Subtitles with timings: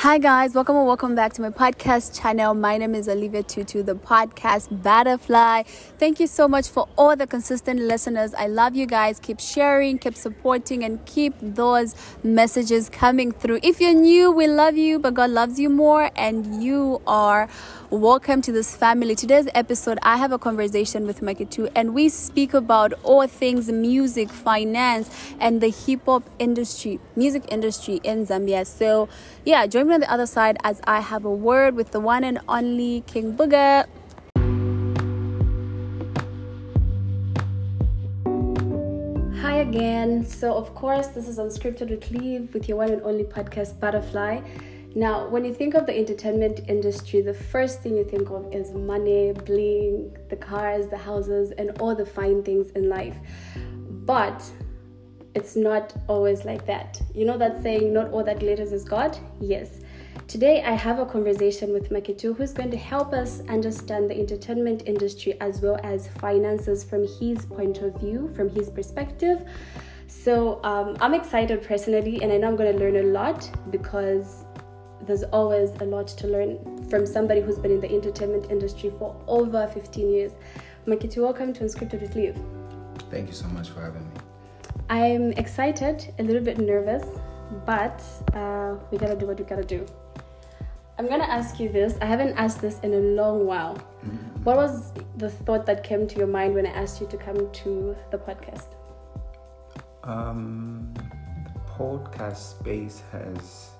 [0.00, 2.54] Hi guys, welcome or welcome back to my podcast channel.
[2.54, 5.64] My name is Olivia Tutu, the podcast butterfly.
[5.98, 8.32] Thank you so much for all the consistent listeners.
[8.32, 9.20] I love you guys.
[9.20, 13.60] Keep sharing, keep supporting, and keep those messages coming through.
[13.62, 17.50] If you're new, we love you, but God loves you more, and you are
[17.90, 19.16] welcome to this family.
[19.16, 23.70] Today's episode, I have a conversation with Macky 2, and we speak about all things
[23.70, 25.10] music, finance,
[25.40, 28.64] and the hip hop industry, music industry in Zambia.
[28.64, 29.08] So,
[29.44, 32.22] yeah, join me on the other side as I have a word with the one
[32.22, 33.86] and only King Booger.
[39.42, 40.24] Hi again.
[40.24, 44.42] So, of course, this is Unscripted with Liv with your one and only podcast, Butterfly.
[44.94, 48.72] Now, when you think of the entertainment industry, the first thing you think of is
[48.72, 53.16] money, bling, the cars, the houses, and all the fine things in life.
[53.56, 54.42] But
[55.36, 57.00] it's not always like that.
[57.14, 59.16] You know that saying, not all that glitters is God?
[59.40, 59.80] Yes.
[60.26, 64.18] Today, I have a conversation with Macky 2 who's going to help us understand the
[64.18, 69.48] entertainment industry as well as finances from his point of view, from his perspective.
[70.08, 74.44] So, um, I'm excited personally, and I know I'm going to learn a lot because
[75.06, 79.16] there's always a lot to learn from somebody who's been in the entertainment industry for
[79.26, 80.32] over 15 years.
[80.86, 82.38] Macky 2, welcome to Unscripted with Liv.
[83.10, 84.20] Thank you so much for having me.
[84.88, 87.04] I'm excited, a little bit nervous,
[87.64, 88.02] but
[88.34, 89.86] uh, we gotta do what we gotta do.
[90.98, 91.96] I'm gonna ask you this.
[92.02, 93.76] I haven't asked this in a long while.
[94.04, 94.42] Mm-hmm.
[94.44, 97.50] What was the thought that came to your mind when I asked you to come
[97.50, 98.74] to the podcast?
[100.04, 103.70] Um, the podcast space has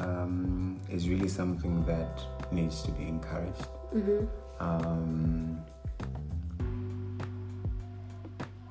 [0.00, 3.66] um, is really something that needs to be encouraged.
[3.94, 4.26] Mm-hmm.
[4.60, 5.64] Um,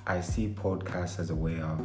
[0.05, 1.79] I see podcasts as a way of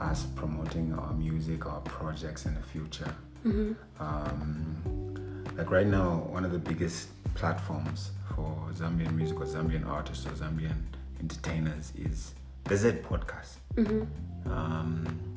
[0.00, 3.12] us promoting our music, our projects in the future.
[3.46, 3.72] Mm-hmm.
[4.02, 10.26] Um, like right now, one of the biggest platforms for Zambian music or Zambian artists
[10.26, 10.76] or Zambian
[11.20, 13.56] entertainers is the Z podcast.
[13.76, 14.52] Mm-hmm.
[14.52, 15.29] Um,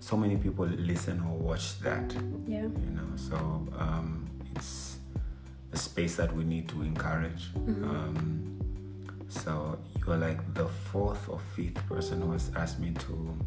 [0.00, 2.12] so many people listen or watch that.
[2.46, 2.62] Yeah.
[2.62, 3.36] You know, so
[3.78, 4.98] um, it's
[5.72, 7.52] a space that we need to encourage.
[7.52, 7.84] Mm-hmm.
[7.84, 8.60] Um,
[9.28, 13.38] so you're like the fourth or fifth person who has asked me to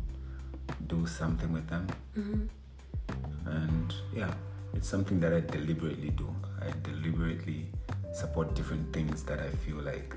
[0.87, 1.87] do something with them.
[2.17, 3.49] Mm-hmm.
[3.49, 4.33] And yeah,
[4.73, 6.33] it's something that I deliberately do.
[6.61, 7.65] I deliberately
[8.13, 10.15] support different things that I feel like,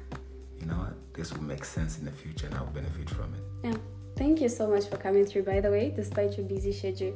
[0.61, 3.41] you know, this will make sense in the future and I'll benefit from it.
[3.65, 3.77] Yeah.
[4.17, 7.15] Thank you so much for coming through, by the way, despite your busy schedule.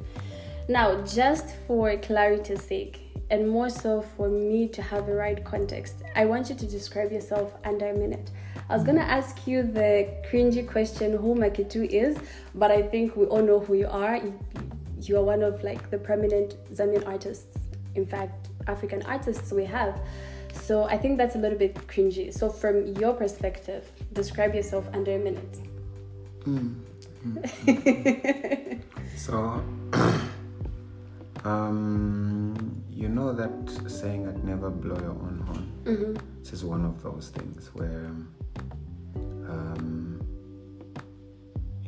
[0.69, 3.01] Now, just for clarity's sake,
[3.31, 7.11] and more so for me to have the right context, I want you to describe
[7.11, 8.31] yourself under a minute.
[8.69, 12.19] I was gonna ask you the cringy question who Macky 2 is,
[12.55, 14.21] but I think we all know who you are.
[15.01, 17.57] You are one of like the prominent Zambian artists,
[17.95, 19.99] in fact, African artists we have.
[20.53, 22.33] So I think that's a little bit cringy.
[22.33, 25.59] So from your perspective, describe yourself under a minute.
[26.45, 26.90] Mm.
[29.17, 29.63] so,
[31.45, 33.51] um, you know that
[33.89, 36.41] saying "I'd never blow your own horn." Mm-hmm.
[36.41, 38.11] This is one of those things where,
[39.49, 40.21] um,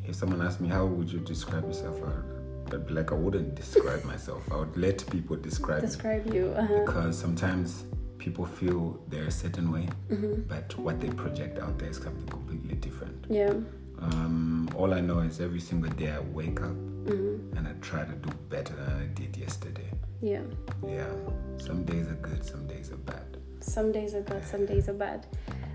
[0.04, 3.54] if someone asked me how would you describe yourself, I'd, I'd be like, I wouldn't
[3.54, 4.42] describe myself.
[4.52, 6.36] I would let people describe describe me.
[6.38, 6.80] you uh-huh.
[6.84, 7.84] because sometimes
[8.18, 10.42] people feel they're a certain way, mm-hmm.
[10.42, 13.26] but what they project out there is something completely different.
[13.30, 13.54] Yeah.
[14.02, 16.76] Um, all I know is every single day I wake up
[17.06, 17.56] mm-hmm.
[17.56, 19.90] and I try to do better than I did yesterday.
[20.20, 20.42] Yeah.
[20.86, 21.12] Yeah.
[21.58, 23.36] Some days are good, some days are bad.
[23.60, 25.26] Some days are good, some days are bad.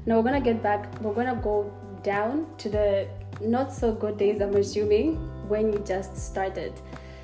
[0.05, 1.01] Now we're gonna get back.
[1.01, 1.71] We're gonna go
[2.03, 3.07] down to the
[3.41, 4.41] not so good days.
[4.41, 5.15] I'm assuming
[5.47, 6.73] when you just started.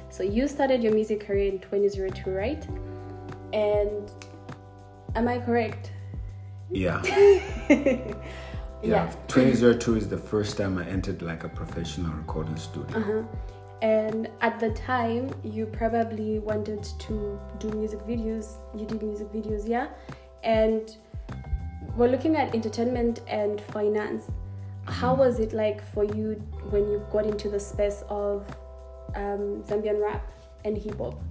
[0.09, 2.65] So you started your music career in 2002, right?
[3.51, 4.11] And
[5.15, 5.91] am I correct?
[6.71, 7.01] Yeah.
[8.83, 12.97] Yeah, 2002 is the first time I entered like a professional recording studio.
[12.97, 13.23] Uh-huh.
[13.81, 18.57] And at the time, you probably wanted to do music videos.
[18.75, 19.87] You did music videos, yeah?
[20.43, 20.95] And
[21.95, 24.31] we're looking at entertainment and finance.
[24.85, 25.19] How mm-hmm.
[25.19, 26.33] was it like for you
[26.69, 28.45] when you got into the space of
[29.15, 30.29] um, Zambian rap
[30.65, 31.21] and hip hop?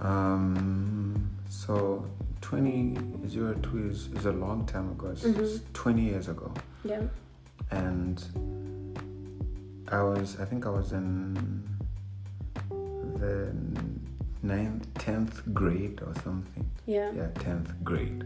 [0.00, 2.04] Um, so
[2.50, 5.10] 2002 is, is a long time ago.
[5.10, 5.72] It's mm-hmm.
[5.72, 6.52] 20 years ago.
[6.84, 7.02] Yeah.
[7.70, 8.20] And
[9.86, 11.62] I was, I think I was in
[13.20, 13.54] the
[14.42, 16.68] ninth, 10th grade or something.
[16.86, 17.12] Yeah.
[17.12, 18.24] Yeah, 10th grade.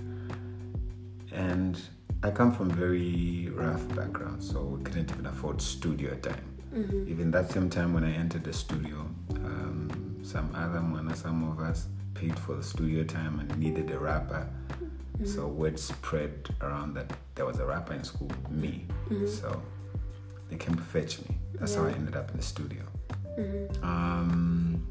[1.32, 1.78] And
[2.22, 6.46] I come from very rough background, so we couldn't even afford studio time.
[6.74, 7.10] Mm-hmm.
[7.10, 11.50] Even that same time when I entered the studio, um, some other one, or some
[11.50, 11.88] of us
[12.24, 14.48] paid for the studio time and needed a rapper.
[14.70, 15.26] Mm-hmm.
[15.26, 18.86] So word spread around that there was a rapper in school, me.
[19.08, 19.26] Mm-hmm.
[19.26, 19.62] So
[20.48, 21.36] they came to fetch me.
[21.54, 21.82] That's yeah.
[21.82, 22.82] how I ended up in the studio.
[23.38, 23.84] Mm-hmm.
[23.84, 24.86] Um,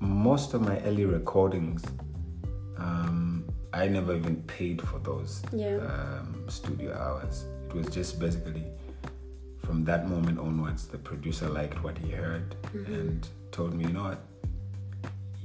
[0.00, 1.84] most of my early recordings,
[2.76, 5.76] um, I never even paid for those yeah.
[5.76, 7.44] um, studio hours.
[7.68, 8.64] It was just basically
[9.64, 12.94] from that moment onwards, the producer liked what he heard mm-hmm.
[12.94, 14.20] and told me, you know what,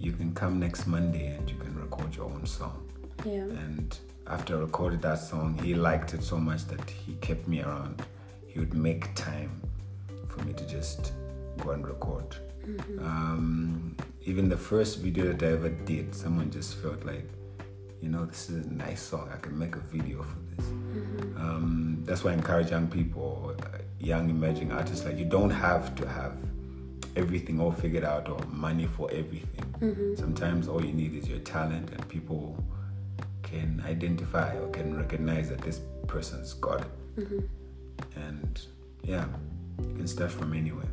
[0.04, 2.86] you can come next Monday and you can record your own song.
[3.26, 3.44] Yeah.
[3.66, 3.98] And
[4.28, 8.04] after I recorded that song, he liked it so much that he kept me around.
[8.46, 9.62] He would make time
[10.28, 11.14] for me to just
[11.60, 12.36] go and record.
[12.68, 13.00] Mm-hmm.
[13.00, 13.96] Um,
[14.26, 17.30] even the first video that I ever did, someone just felt like,
[18.02, 19.30] you know, this is a nice song.
[19.34, 20.66] I can make a video for this.
[20.66, 21.38] Mm-hmm.
[21.38, 23.56] Um, that's why I encourage young people,
[24.00, 26.36] young emerging artists, like you don't have to have
[27.16, 29.76] everything all figured out or money for everything.
[29.80, 30.16] Mm-hmm.
[30.16, 32.64] Sometimes all you need is your talent, and people
[33.44, 36.92] can identify or can recognize that this person's got it.
[37.18, 37.40] Mm-hmm.
[38.20, 38.62] And
[39.04, 39.26] yeah,
[39.82, 40.90] you can start from anywhere.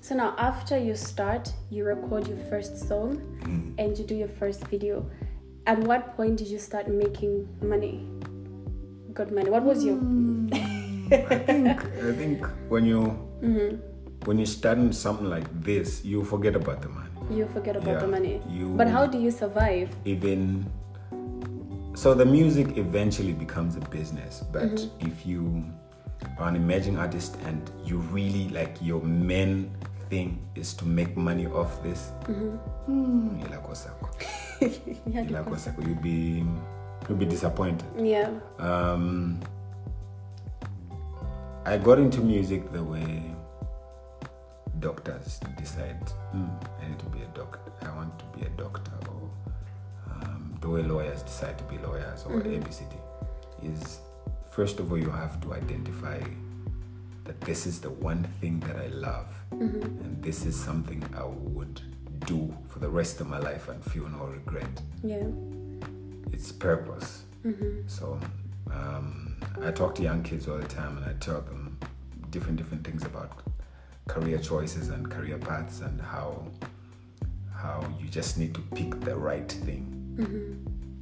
[0.00, 3.74] So now, after you start, you record your first song mm.
[3.76, 5.10] and you do your first video.
[5.66, 8.06] At what point did you start making money?
[9.12, 9.50] Good money.
[9.50, 9.96] What was your?
[9.96, 10.54] Mm.
[11.12, 13.00] I think I think when you
[13.42, 13.76] mm-hmm.
[14.26, 17.10] When you start something like this, you forget about the money.
[17.30, 18.42] You forget about yeah, the money.
[18.48, 19.88] You, but how do you survive?
[20.04, 20.66] Even
[21.94, 24.42] so, the music eventually becomes a business.
[24.52, 25.06] But mm-hmm.
[25.06, 25.64] if you
[26.38, 29.70] are an emerging artist and you really like your main
[30.10, 32.56] thing is to make money off this, mm-hmm.
[35.86, 36.44] you'll be
[37.08, 37.86] you'll be disappointed.
[37.96, 38.30] Yeah.
[38.58, 39.40] Um,
[41.64, 43.35] I got into music the way
[44.80, 46.00] doctors to decide,
[46.34, 47.72] mm, I need to be a doctor.
[47.82, 49.30] I want to be a doctor, or
[50.10, 52.62] um, the way lawyers decide to be lawyers, or mm-hmm.
[52.62, 52.94] ABCD.
[53.62, 54.00] Is
[54.50, 56.20] first of all you have to identify
[57.24, 59.82] that this is the one thing that I love, mm-hmm.
[59.82, 61.80] and this is something I would
[62.26, 64.80] do for the rest of my life and feel no regret.
[65.02, 65.26] Yeah,
[66.32, 67.24] it's purpose.
[67.44, 67.86] Mm-hmm.
[67.86, 68.20] So
[68.72, 71.78] um, I talk to young kids all the time, and I tell them
[72.30, 73.42] different different things about
[74.08, 76.46] career choices and career paths, and how
[77.52, 79.92] how you just need to pick the right thing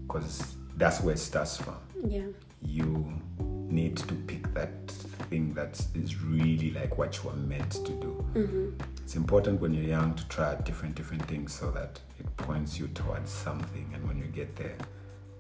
[0.07, 0.79] because mm-hmm.
[0.79, 1.77] that's where it starts from.
[2.07, 2.27] Yeah,
[2.63, 3.21] you
[3.69, 4.91] need to pick that
[5.31, 8.25] thing that is really like what you are meant to do.
[8.35, 8.83] Mm-hmm.
[9.03, 12.89] It's important when you're young to try different different things so that it points you
[12.89, 14.77] towards something, and when you get there,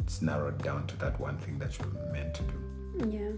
[0.00, 3.10] it's narrowed down to that one thing that you're meant to do.
[3.10, 3.31] Yeah.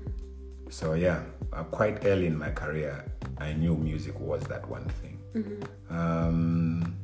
[0.71, 1.23] So yeah,
[1.53, 3.05] uh, quite early in my career,
[3.39, 5.19] I knew music was that one thing.
[5.35, 5.97] Mm-hmm.
[5.97, 6.97] Um,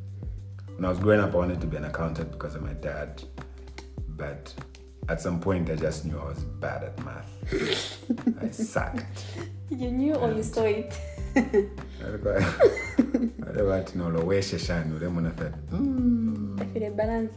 [0.77, 3.23] when I was growing up, I wanted to be an accountant because of my dad,
[4.09, 4.53] but
[5.09, 7.31] at some point I just knew I was bad at math.
[8.41, 9.27] I sucked.
[9.71, 10.99] You knew or you saw it?
[16.61, 17.33] I feel a balance.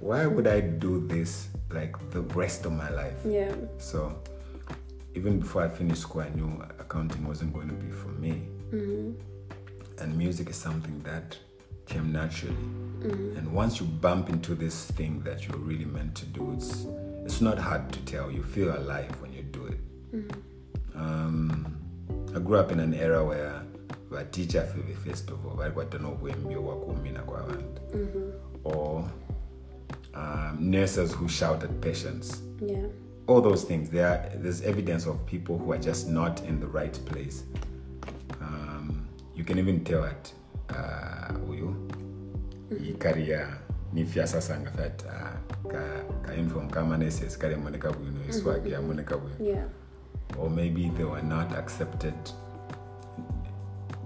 [0.00, 3.16] Why would I do this like the rest of my life?
[3.24, 3.54] Yeah.
[3.78, 4.16] So
[5.14, 8.42] even before I finished school, I knew accounting wasn't going to be for me.
[8.72, 9.12] Mm-hmm.
[9.98, 11.36] And music is something that
[11.86, 12.54] came naturally.
[12.54, 13.36] Mm-hmm.
[13.36, 16.86] And once you bump into this thing that you're really meant to do, it's
[17.24, 18.30] it's not hard to tell.
[18.30, 19.80] You feel alive when you do it.
[20.14, 21.00] Mm-hmm.
[21.00, 21.76] Um,
[22.34, 23.62] I grew up in an era where
[24.34, 25.56] teacher for the festival
[27.92, 28.30] mm-hmm.
[28.64, 29.10] or
[30.14, 32.42] um, nurses who shout at patients.
[32.60, 32.86] Yeah.
[33.26, 33.90] All those things.
[33.90, 37.44] There are, there's evidence of people who are just not in the right place.
[38.40, 40.32] Um, you can even tell it.
[40.70, 41.74] uh, uyu
[42.90, 43.48] ikaria
[43.92, 45.36] nifya sasa ngafat uh,
[45.70, 45.82] ka
[46.22, 49.66] ka inform kama neses kare moneka buno iswagi ya moneka buno yeah
[50.38, 52.14] or maybe they were not accepted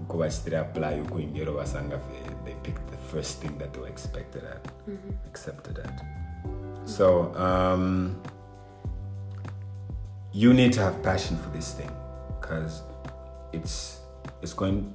[0.07, 1.97] kubachitira apply ukuingero basanga
[2.45, 5.13] they picked the first thing that they were expected at mm-hmm.
[5.27, 6.05] accepted at
[6.85, 8.15] so um,
[10.31, 11.91] you need to have passion for this thing
[12.39, 12.83] because
[13.51, 13.99] it's
[14.41, 14.93] it's going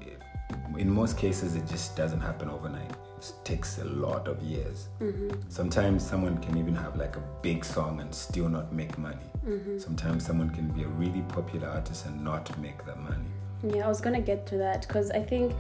[0.79, 2.91] in most cases, it just doesn't happen overnight.
[3.19, 4.89] It takes a lot of years.
[5.01, 5.41] Mm-hmm.
[5.49, 9.31] Sometimes someone can even have like a big song and still not make money.
[9.47, 9.79] Mm-hmm.
[9.79, 13.31] Sometimes someone can be a really popular artist and not make that money.
[13.63, 15.55] Yeah, I was gonna get to that because I think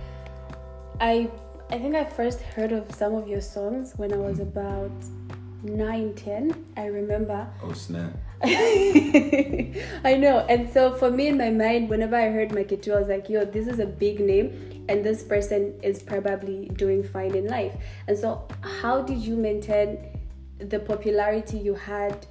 [1.01, 1.31] I
[1.71, 4.43] I think I first heard of some of your songs when I was mm.
[4.43, 4.93] about
[5.65, 7.49] 9, 10, I remember.
[7.63, 8.13] Oh snap!
[8.45, 10.45] I know.
[10.49, 13.29] And so for me in my mind, whenever I heard Macky 2, I was like,
[13.29, 17.75] yo, this is a big name and this person is probably doing fine in life.
[18.07, 19.99] And so how did you maintain
[20.59, 22.27] the popularity you had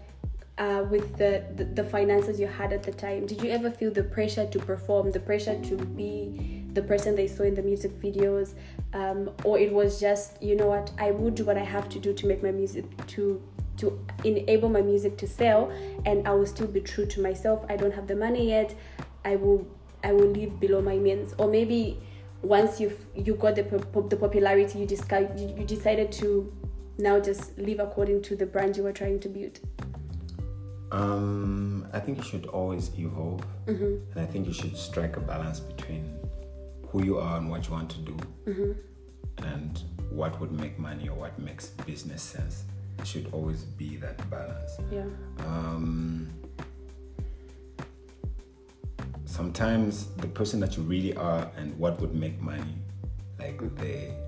[0.58, 3.26] uh, with the, the, the finances you had at the time?
[3.26, 7.28] Did you ever feel the pressure to perform, the pressure to be the person they
[7.28, 8.54] saw in the music videos?
[8.94, 12.00] Um, or it was just, you know what, I will do what I have to
[12.00, 13.42] do to make my music to
[13.76, 15.72] to enable my music to sell
[16.06, 17.66] and I will still be true to myself.
[17.70, 18.76] I don't have the money yet.
[19.26, 19.68] I will
[20.04, 21.34] I will live below my means.
[21.40, 21.98] Or maybe
[22.44, 23.64] once you you got the
[24.10, 26.54] the popularity, you decided you decided to
[27.00, 29.60] now just live according to the brand you were trying to build.
[30.94, 34.12] Um, I think you should always evolve, mm-hmm.
[34.12, 36.14] and I think you should strike a balance between
[36.88, 39.44] who you are and what you want to do, mm-hmm.
[39.44, 39.82] and
[40.12, 42.66] what would make money or what makes business sense
[43.00, 44.78] It should always be that balance.
[44.92, 45.06] Yeah.
[45.40, 46.30] Um,
[49.26, 52.76] sometimes the person that you really are and what would make money,
[53.40, 54.23] like they are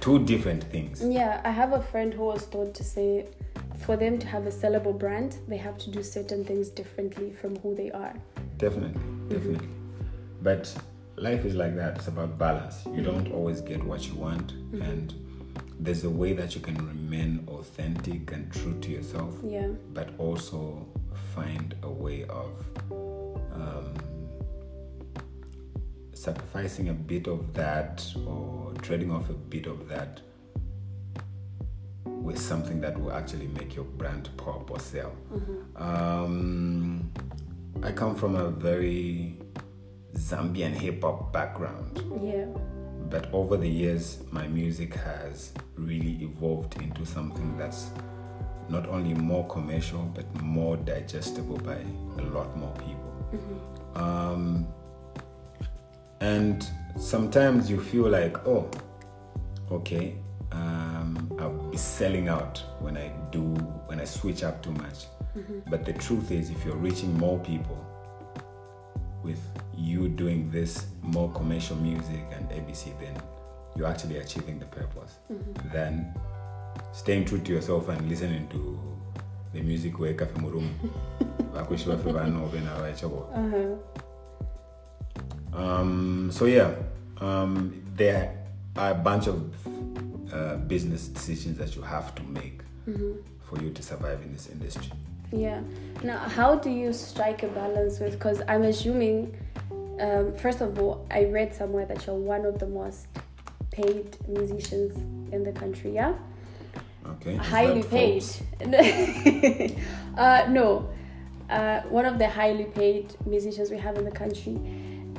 [0.00, 1.02] two different things.
[1.02, 3.26] Yeah, I have a friend who was told to say
[3.80, 7.56] for them to have a sellable brand, they have to do certain things differently from
[7.56, 8.14] who they are.
[8.58, 9.28] Definitely, mm-hmm.
[9.28, 9.68] definitely.
[10.42, 10.74] But
[11.16, 11.96] life is like that.
[11.96, 12.84] It's about balance.
[12.84, 13.04] You mm-hmm.
[13.04, 14.82] don't always get what you want, mm-hmm.
[14.82, 15.14] and
[15.78, 19.68] there's a way that you can remain authentic and true to yourself, Yeah.
[19.94, 20.86] but also
[21.34, 22.50] find a way of
[23.54, 23.94] um,
[26.20, 30.20] sacrificing a bit of that or trading off a bit of that
[32.04, 35.12] with something that will actually make your brand pop or sell.
[35.76, 37.10] Um,
[37.82, 39.38] I come from a very
[40.14, 42.44] Zambian hip hop background Yeah.
[43.08, 47.90] but over the years my music has really evolved into something that's
[48.68, 51.78] not only more commercial but more digestible by
[52.18, 53.12] a lot more people
[53.94, 54.66] um,
[56.20, 58.70] and sometimes you feel like oh
[59.70, 60.16] okay
[60.52, 63.42] um, i'll be selling out when i do
[63.86, 65.06] when i switch up too much.
[65.36, 65.70] Mm-hmm.
[65.70, 67.78] But the truth is if you're reaching more people
[69.22, 69.40] with
[69.76, 73.20] you doing this more commercial music and ABC, then
[73.76, 75.18] you're actually achieving the purpose.
[75.32, 75.68] Mm-hmm.
[75.72, 76.14] Then
[76.92, 78.78] staying true to yourself and listening to
[79.52, 80.70] the music where Cafe Murum.
[81.54, 82.12] Bakushi bafe
[85.54, 86.74] Um, so yeah,
[87.18, 88.36] um, there
[88.76, 89.52] are a bunch of
[90.32, 92.60] uh, business decisions that you have to make
[93.48, 94.90] for you to survive in this industry.
[95.32, 95.60] Yeah.
[96.02, 98.12] Now, how do you strike a balance with?
[98.12, 99.36] Because I'm assuming,
[100.00, 103.06] um, first of all, I read somewhere that you're one of the most
[103.70, 104.96] paid musicians
[105.32, 105.94] in the country.
[105.94, 106.14] Yeah,
[107.06, 107.36] Okay.
[107.36, 108.24] Highly paid.
[110.18, 110.90] Uh, no,
[111.48, 114.58] uh, one of the highly paid musicians we have in the country,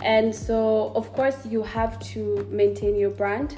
[0.01, 3.55] and so of course you have to maintain your brand,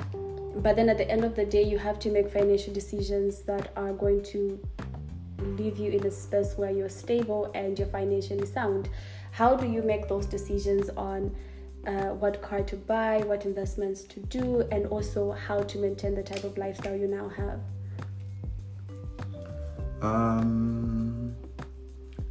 [0.58, 3.72] but then at the end of the day, you have to make financial decisions that
[3.76, 4.60] are going to
[5.40, 8.90] leave you in a space where you're stable and you're financially sound.
[9.32, 11.36] How do you make those decisions on
[11.88, 16.24] uh, what car to buy, what investments to do, and also how to maintain the
[16.24, 17.60] type of lifestyle you now have?
[20.02, 21.36] Um,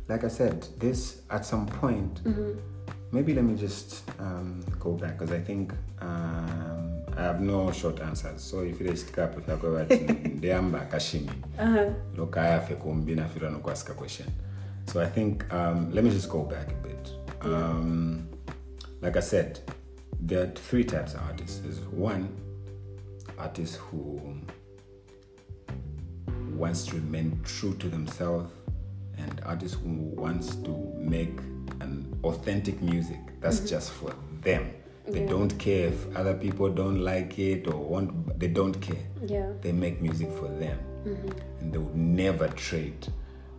[0.08, 2.22] like I said, this at some point,
[3.12, 8.00] maybe let me just um, go back because I think um, I have no short
[8.00, 8.42] answers.
[8.42, 11.90] So if it is cap, if I go at Deamba Kashimi, Uh-huh.
[12.16, 14.26] look, I have a combina firano kwaska question.
[14.86, 17.10] So I think um, let me just go back a bit.
[17.42, 18.28] Um,
[19.00, 19.60] like I said,
[20.20, 21.58] there are three types of artists.
[21.60, 22.28] There's one
[23.38, 24.20] artist who
[26.56, 28.50] wants to remain true to themselves
[29.18, 31.38] and artists who wants to make
[31.80, 33.66] an authentic music that's mm-hmm.
[33.68, 34.70] just for them.
[35.06, 35.28] They Yeah.
[35.30, 39.04] don't care if other people don't like it or want they don't care.
[39.26, 39.52] Yeah.
[39.60, 40.78] they make music for them.
[41.04, 41.60] Mm-hmm.
[41.60, 43.06] And they would never trade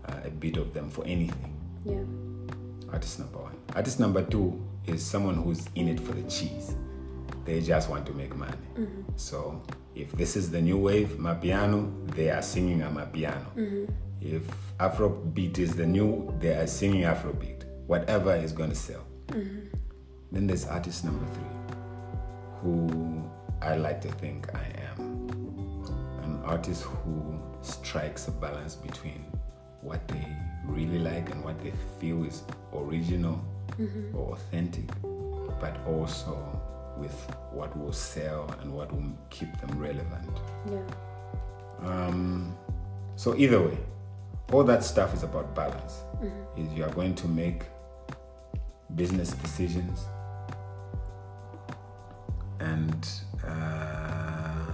[0.07, 1.53] uh, a bit of them for anything.
[1.85, 2.03] Yeah.
[2.91, 3.55] artist number one.
[3.75, 6.75] Artist number two is someone who's in it for the cheese.
[7.45, 8.55] They just want to make money.
[8.77, 9.01] Mm-hmm.
[9.17, 9.61] So
[9.95, 13.87] if this is the new wave mapiano they are singing on a mapiano
[14.21, 14.43] if
[14.79, 19.05] afrobeat is the new they are singing afrobeat whatever is going to sell
[20.31, 21.77] then there's artist number three
[22.61, 23.23] who
[23.61, 24.65] i like to think i
[24.97, 25.29] am
[26.23, 29.25] an artist who strikes a balance between
[29.81, 30.25] what they
[30.65, 33.43] really like and what they feel is original
[34.13, 34.85] or authentic,
[35.59, 36.37] but also
[36.97, 37.13] with
[37.51, 40.29] what will sell and what will keep them relevant.
[40.71, 40.83] Yeah.
[41.89, 42.55] Um,
[43.15, 43.77] So either way,
[44.51, 46.01] all that stuff is about balance.
[46.57, 47.63] Is you are going to make
[48.95, 50.05] business decisions
[52.59, 53.09] and
[53.45, 54.65] uh,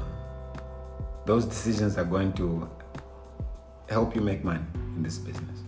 [1.26, 2.70] those decisions are going to
[3.90, 4.64] help you make money
[4.96, 5.60] in this business.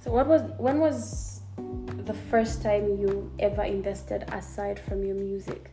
[0.00, 5.70] So what was when was the first time you ever invested aside from your music?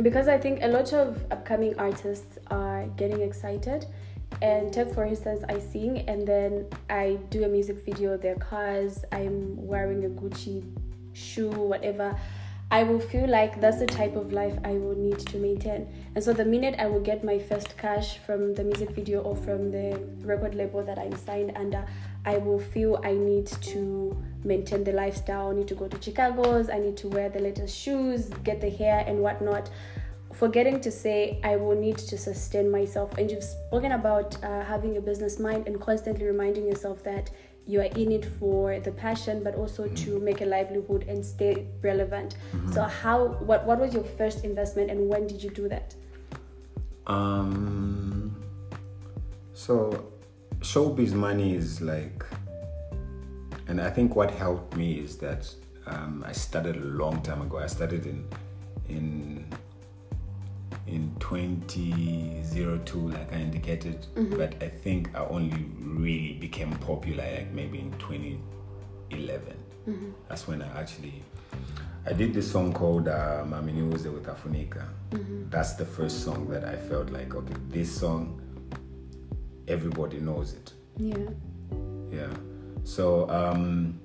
[0.00, 3.86] Because I think a lot of upcoming artists are getting excited.
[4.42, 9.04] And take for instance, I sing and then I do a music video, their cars,
[9.12, 10.62] I'm wearing a Gucci
[11.14, 12.14] shoe, whatever.
[12.68, 15.86] I will feel like that's the type of life I will need to maintain.
[16.16, 19.36] And so the minute I will get my first cash from the music video or
[19.36, 21.86] from the record label that I'm signed under,
[22.24, 25.50] I will feel I need to maintain the lifestyle.
[25.50, 28.70] I need to go to Chicago's, I need to wear the latest shoes, get the
[28.70, 29.70] hair and whatnot.
[30.36, 33.16] Forgetting to say, I will need to sustain myself.
[33.18, 37.30] And you've spoken about uh, having a business mind and constantly reminding yourself that
[37.66, 41.66] you are in it for the passion but also to make a livelihood and stay
[41.82, 42.36] relevant
[42.72, 45.92] so how what what was your first investment and when did you do that
[47.06, 48.34] Um,
[49.54, 50.06] so
[50.60, 52.24] showbiz money is like,
[53.68, 55.48] and I think what helped me is that
[55.86, 57.58] um, I started a long time ago.
[57.58, 58.28] I started in
[58.88, 59.46] in
[60.86, 67.78] in 2002, like I indicated, but I think I only really became popular like maybe
[67.80, 69.56] in 2011.
[70.28, 71.22] That's when I actually
[72.08, 74.84] I did this song called uh, Mami Niuze with Afunika.
[75.50, 78.40] That's the first song that I felt like, okay, this song,
[79.66, 80.72] everybody knows it.
[80.98, 81.30] yeah
[82.12, 82.32] Yeah.
[82.84, 83.98] So um,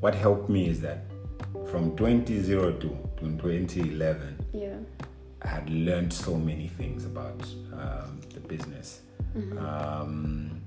[0.00, 1.04] what helped me is that
[1.70, 4.76] from 2002 to 2011, yeah
[5.44, 9.00] I had learned so many things about um, the business.
[9.58, 10.60] Um,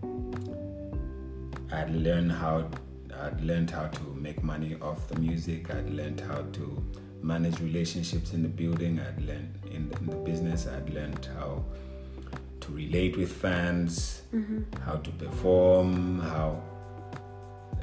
[1.71, 2.69] I had learned how
[3.19, 5.73] I'd learned how to make money off the music.
[5.73, 6.83] I'd learned how to
[7.21, 8.99] manage relationships in the building.
[8.99, 10.67] I'd learned in, in the business.
[10.67, 11.63] I'd learned how
[12.59, 14.21] to relate with fans,
[14.85, 16.61] how to perform, how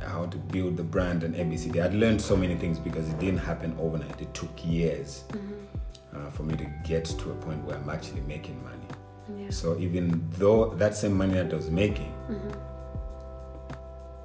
[0.00, 1.82] how to build the brand and ABCD.
[1.82, 4.20] I'd learned so many things because it didn't happen overnight.
[4.20, 5.24] It took years
[6.14, 9.42] uh, for me to get to a point where I'm actually making money.
[9.42, 12.50] yeah So even though that same money that I was making, mm-hmm.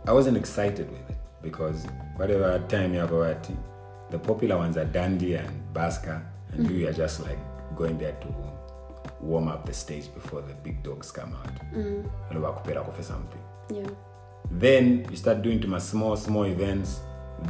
[0.10, 3.50] I wasn't excited with it because whatever time you have at
[4.10, 6.22] the popular ones are Dandy and Baska,
[6.52, 6.98] and you are mm-hmm.
[6.98, 7.38] just like
[7.76, 8.28] going there to
[9.22, 11.52] warm up the stage before the big dogs come out.
[12.30, 13.42] And wakupera for something.
[13.72, 13.90] yeah
[14.52, 17.02] Then you start doing to my small, small events.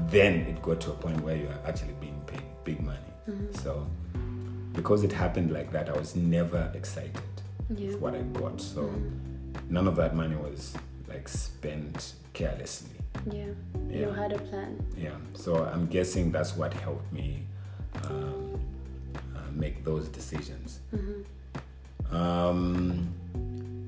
[0.08, 3.00] Then it got to a point where you are actually being paid big money.
[3.30, 3.56] Mm-hmm.
[3.64, 3.88] So
[4.80, 7.22] because it happened like that, I was never excited
[7.70, 8.62] yeah with what I bought.
[8.62, 8.90] So
[9.70, 10.74] none of that money was
[11.10, 12.96] like spent carelessly.
[13.30, 13.44] yeah
[13.90, 13.98] Yeah.
[14.00, 15.18] you had a plan Yeah.
[15.34, 17.44] So I'm guessing that's what helped me
[18.06, 18.60] um,
[19.36, 20.80] uh, make those decisions.
[22.12, 23.10] Um,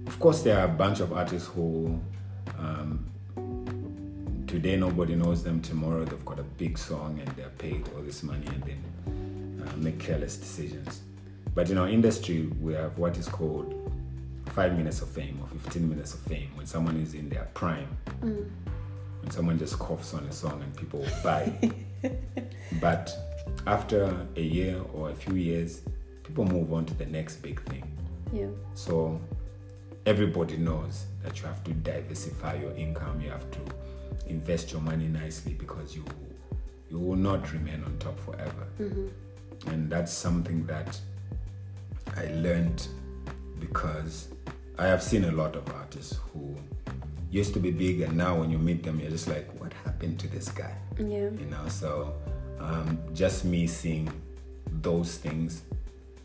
[0.07, 1.97] of course, there are a bunch of artists who
[2.59, 3.09] um,
[4.45, 5.61] today nobody knows them.
[5.61, 8.79] Tomorrow they've got a big song and they're paid all this money and then
[9.67, 11.01] uh, make careless decisions.
[11.53, 13.77] But in our industry, we have what is called
[14.53, 17.87] five minutes of fame or 15 minutes of fame when someone is in their prime.
[18.21, 21.51] When someone just coughs on a song and people buy.
[22.81, 23.11] but
[23.67, 25.81] after a year or a few years,
[26.23, 27.83] people move on to the next big thing.
[28.33, 29.19] yeah So
[30.05, 33.21] everybody knows that you have to diversify your income.
[33.21, 33.59] You have to
[34.27, 36.03] invest your money nicely because you
[36.89, 38.67] you will not remain on top forever.
[39.67, 40.99] And that's something that
[42.17, 42.87] I learned
[43.59, 44.27] because
[44.77, 46.55] I have seen a lot of artists who
[47.29, 50.19] used to be big and now when you meet them you're just like what happened
[50.19, 50.75] to this guy?
[50.99, 52.13] yeah you know so
[52.59, 54.11] um, just me seeing
[54.81, 55.61] those things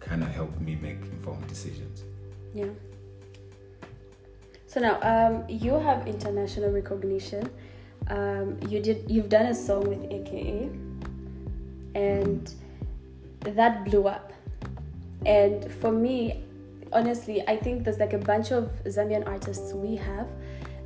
[0.00, 2.02] kind of helped me make informed decisions
[2.54, 2.70] Yeah.
[4.66, 7.48] So now, um, you have international recognition.
[8.08, 9.10] Um, you did.
[9.10, 10.68] You've done a song with AKA,
[11.94, 12.52] and
[13.54, 14.32] that blew up.
[15.24, 16.44] And for me,
[16.92, 20.28] honestly, I think there's like a bunch of Zambian artists we have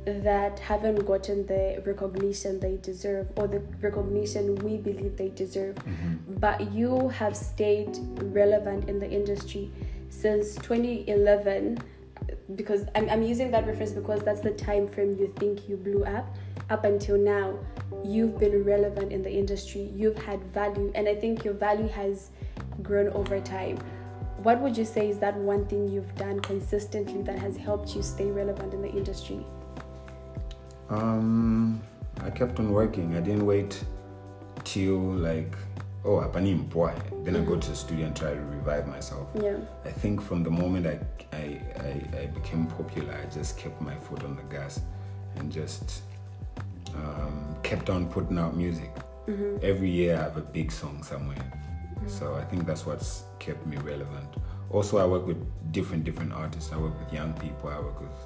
[0.05, 5.75] that haven't gotten the recognition they deserve or the recognition we believe they deserve.
[5.75, 6.35] Mm-hmm.
[6.39, 7.97] But you have stayed
[8.33, 9.71] relevant in the industry
[10.09, 11.77] since 2011
[12.55, 16.03] because I'm, I'm using that reference because that's the time frame you think you blew
[16.03, 16.35] up
[16.69, 17.57] up until now
[18.03, 22.29] you've been relevant in the industry you've had value and i think your value has
[22.81, 23.77] grown over time
[24.43, 28.01] what would you say is that one thing you've done consistently that has helped you
[28.01, 29.45] stay relevant in the industry?
[30.89, 31.81] Um,
[32.21, 33.15] I kept on working.
[33.15, 33.83] I didn't wait
[34.63, 35.55] till like
[36.03, 36.93] oh apani boy.
[37.23, 39.27] Then I go to the studio and try to revive myself.
[39.39, 39.57] Yeah.
[39.85, 40.99] I think from the moment I,
[41.33, 44.81] I, I, I became popular, I just kept my foot on the gas
[45.35, 46.01] and just
[46.95, 48.91] um, kept on putting out music.
[49.61, 51.37] Every year I have a big song somewhere.
[52.07, 54.35] So I think that's what's kept me relevant.
[54.69, 55.37] Also, I work with
[55.71, 56.71] different different artists.
[56.71, 57.69] I work with young people.
[57.69, 58.17] I work with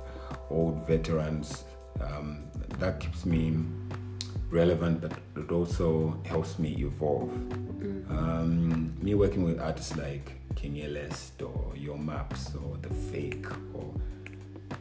[0.50, 1.64] old veterans.
[2.02, 2.44] Um,
[2.80, 3.58] that keeps me
[4.50, 7.32] relevant, but it also helps me evolve.
[8.10, 13.92] Um, me working with artists like King Illest or Yo Maps or The Fake or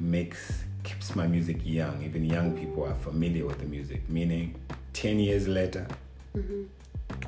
[0.01, 2.03] makes keeps my music young.
[2.03, 4.09] Even young people are familiar with the music.
[4.09, 4.55] Meaning,
[4.93, 5.87] ten years later,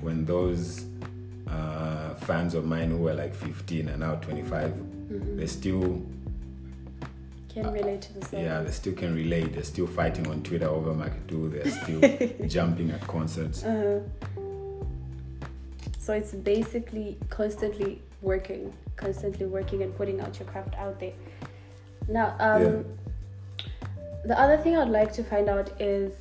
[0.01, 0.85] when those
[1.49, 6.03] uh, fans of mine who were like 15 and now 25, they still
[7.49, 8.41] Can relate to the song.
[8.41, 9.55] yeah they still can relate.
[9.55, 11.49] They're still fighting on Twitter over Macky 2.
[11.51, 13.65] They're still jumping at concerts.
[13.65, 14.01] Uh-huh.
[15.99, 21.13] So it's basically constantly working, constantly working and putting out your craft out there.
[22.09, 22.83] Now, um, Yeah.
[24.25, 26.13] the other thing I'd like to find out is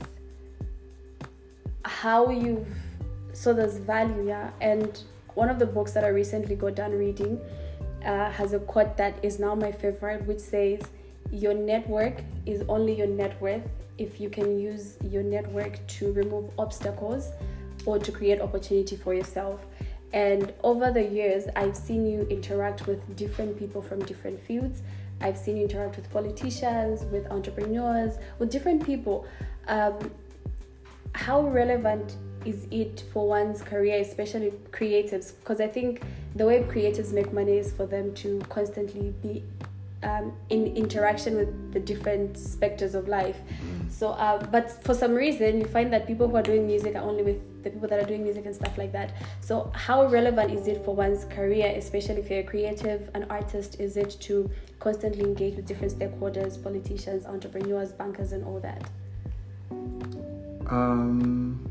[1.84, 2.68] how you've
[3.34, 4.50] so there's value, yeah.
[4.62, 4.98] And
[5.36, 7.40] one of the books that I recently got done reading
[8.04, 10.82] uh, has a quote that is now my favorite, which says,
[11.32, 13.68] "Your network is only your net worth
[13.98, 17.32] if you can use your network to remove obstacles
[17.86, 19.66] or to create opportunity for yourself."
[20.14, 24.82] And over the years, I've seen you interact with different people from different fields.
[25.20, 29.26] I've seen you interact with politicians, with entrepreneurs, with different people.
[29.68, 30.12] Um,
[31.14, 35.34] how relevant is it for one's career, especially creatives?
[35.40, 36.04] Because I think
[36.36, 39.44] the way creatives make money is for them to constantly be
[40.04, 43.38] um, in interaction with the different specters of life.
[43.90, 47.02] So, uh, but for some reason, you find that people who are doing music are
[47.02, 49.14] only with the people that are doing music and stuff like that.
[49.42, 53.80] So, how relevant is it for one's career, especially if you're a creative, an artist?
[53.80, 58.84] Is it to constantly engage with different stakeholders, politicians, entrepreneurs, bankers, and all that?
[60.70, 61.70] Um,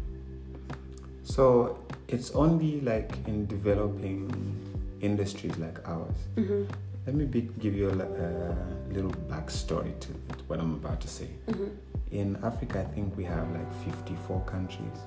[1.24, 4.30] so it's only like in developing
[5.00, 6.16] industries like ours.
[6.36, 6.64] Mm-hmm.
[7.06, 10.08] Let me be, give you a, a little backstory to
[10.46, 11.28] what I'm about to say.
[11.48, 11.68] Mm-hmm.
[12.12, 14.98] In Africa, I think we have like 54 countries.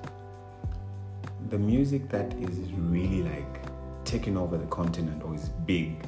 [1.50, 3.62] The music that is really like
[4.04, 6.04] taking over the continent or is big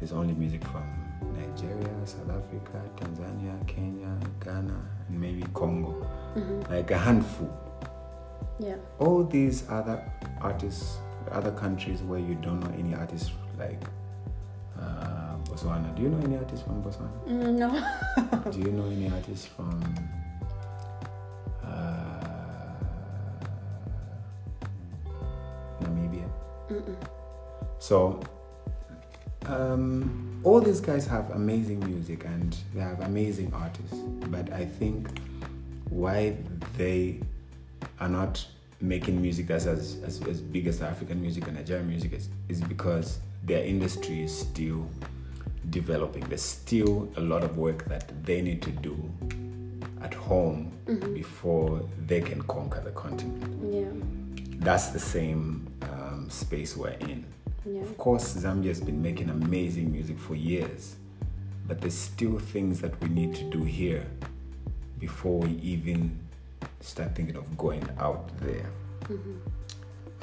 [0.00, 0.84] is only music from
[1.34, 4.14] Nigeria, South Africa, Tanzania, Kenya,
[4.44, 6.06] Ghana, and maybe Congo.
[6.34, 6.72] Mm-hmm.
[6.72, 7.65] Like a handful.
[8.58, 8.76] Yeah.
[8.98, 10.02] All these other
[10.40, 10.98] artists,
[11.30, 13.82] other countries where you don't know any artists like
[14.80, 15.94] uh, Botswana.
[15.94, 17.28] Do you know any artists from Botswana?
[17.28, 18.50] Mm, no.
[18.50, 19.82] Do you know any artists from
[21.64, 22.74] uh,
[25.82, 26.28] Namibia?
[26.70, 26.96] Mm-mm.
[27.78, 28.20] So,
[29.46, 33.96] um, all these guys have amazing music and they have amazing artists,
[34.28, 35.08] but I think
[35.90, 36.36] why
[36.76, 37.20] they
[38.00, 38.44] are not
[38.80, 42.60] making music that's as, as, as big as African music and Nigerian music is, is
[42.60, 44.88] because their industry is still
[45.70, 46.24] developing.
[46.28, 49.10] There's still a lot of work that they need to do
[50.02, 50.72] at home
[51.14, 53.74] before they can conquer the continent.
[53.74, 53.88] Yeah.
[54.58, 57.24] That's the same um, space we're in.
[57.64, 57.80] Yeah.
[57.80, 60.96] Of course, Zambia has been making amazing music for years,
[61.66, 64.06] but there's still things that we need to do here
[64.98, 66.18] before we even
[66.86, 68.66] start thinking of going out there.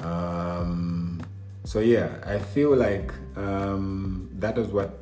[0.00, 1.20] Um,
[1.64, 4.98] so yeah, I feel like um, that is what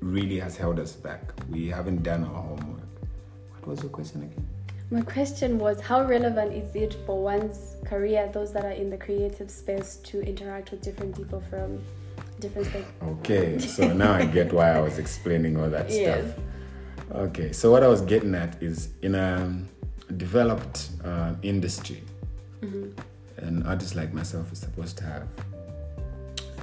[0.00, 1.32] really has held us back.
[1.50, 2.80] We haven't done our homework.
[3.60, 4.46] What was your question again?
[4.90, 8.96] My question was how relevant is it for one's career, those that are in the
[8.98, 11.82] creative space, to interact with different people from
[12.40, 12.88] different states?
[13.02, 16.24] Okay, so now I get why I was explaining all that Yes.
[16.32, 16.44] stuff.
[17.12, 19.56] Okay, so what I was getting at is in a
[20.16, 22.02] developed uh, industry,
[23.38, 25.26] an artist like myself is supposed to have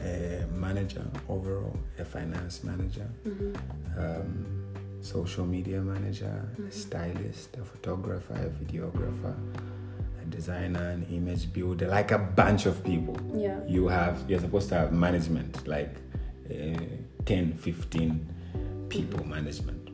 [0.03, 3.07] a manager overall, a finance manager,
[3.97, 4.45] um,
[5.01, 9.35] social media manager, a stylist, a photographer, a videographer,
[10.21, 13.17] a designer, an image builder, like a bunch of people.
[13.33, 13.59] Yeah.
[13.67, 15.95] you have you're supposed to have management like
[16.49, 16.79] uh,
[17.25, 18.33] 10 15
[18.89, 19.89] people management.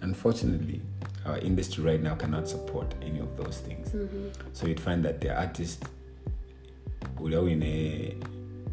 [0.00, 0.80] Unfortunately
[1.26, 3.90] our industry right now cannot support any of those things
[4.52, 5.84] so you'd find that the artist
[7.20, 8.14] ule wine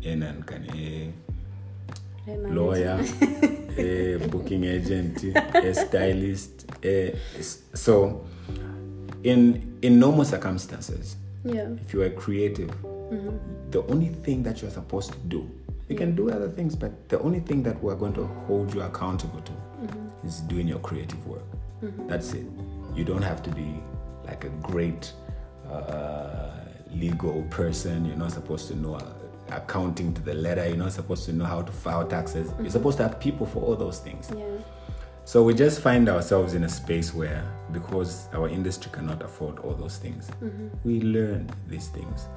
[0.03, 1.13] enan kane
[2.27, 2.99] lawyer,
[3.77, 5.23] a eh, booking agent,
[5.55, 6.65] a stylist.
[6.83, 7.43] Eh, a,
[7.77, 8.25] so,
[9.23, 11.67] in in normal circumstances, Yeah.
[11.81, 12.71] if you are creative,
[13.71, 15.49] the only thing that you're supposed to do,
[15.89, 18.81] you can do other things, but the only thing that we're going to hold you
[18.81, 19.51] accountable to
[20.25, 21.43] is doing your creative work.
[22.07, 22.45] That's it.
[22.95, 23.81] You don't have to be
[24.25, 25.13] like a great
[25.69, 26.51] uh,
[26.91, 28.05] legal person.
[28.05, 29.13] You're not supposed to know uh,
[29.49, 30.67] accounting to the letter.
[30.67, 32.51] You're not supposed to know how to file taxes.
[32.59, 34.31] You're supposed to have people for all those things.
[34.35, 34.45] Yeah.
[35.25, 39.73] So we just find ourselves in a space where, because our industry cannot afford all
[39.73, 40.29] those things,
[40.83, 42.27] we learn these things.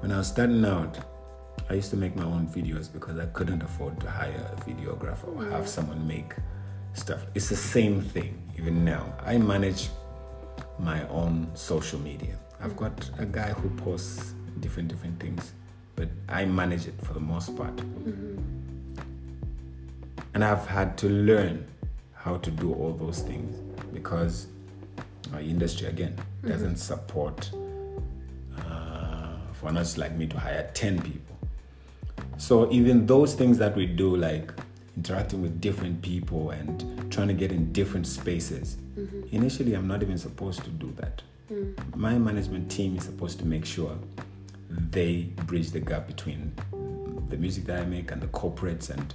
[0.00, 0.96] When I was starting out,
[1.68, 5.28] I used to make my own videos because I couldn't afford to hire a videographer
[5.36, 6.34] or have someone make
[6.94, 7.20] stuff.
[7.34, 9.12] It's the same thing even now.
[9.24, 9.88] I manage
[10.78, 12.36] my own social media.
[12.60, 15.52] I've got a guy who posts different different things,
[15.96, 17.78] but I manage it for the most part.
[20.34, 21.66] And I've had to learn
[22.14, 23.56] how to do all those things
[23.92, 24.46] because
[25.32, 27.50] our industry again doesn't support
[28.58, 31.36] uh, for us like me to hire 10 people.
[32.38, 34.52] So even those things that we do, like
[34.96, 38.76] interacting with different people and trying to get in different spaces,
[39.30, 41.22] initially I'm not even supposed to do that.
[41.94, 43.96] My management team is supposed to make sure
[44.90, 46.52] they bridge the gap between
[47.28, 49.14] the music that I make and the corporates and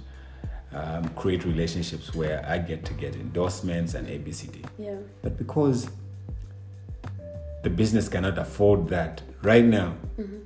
[0.72, 4.64] um, create relationships where I get to get endorsements and ABCD.
[4.78, 4.96] Yeah.
[5.22, 5.88] But because
[7.68, 9.94] the business cannot afford that right now,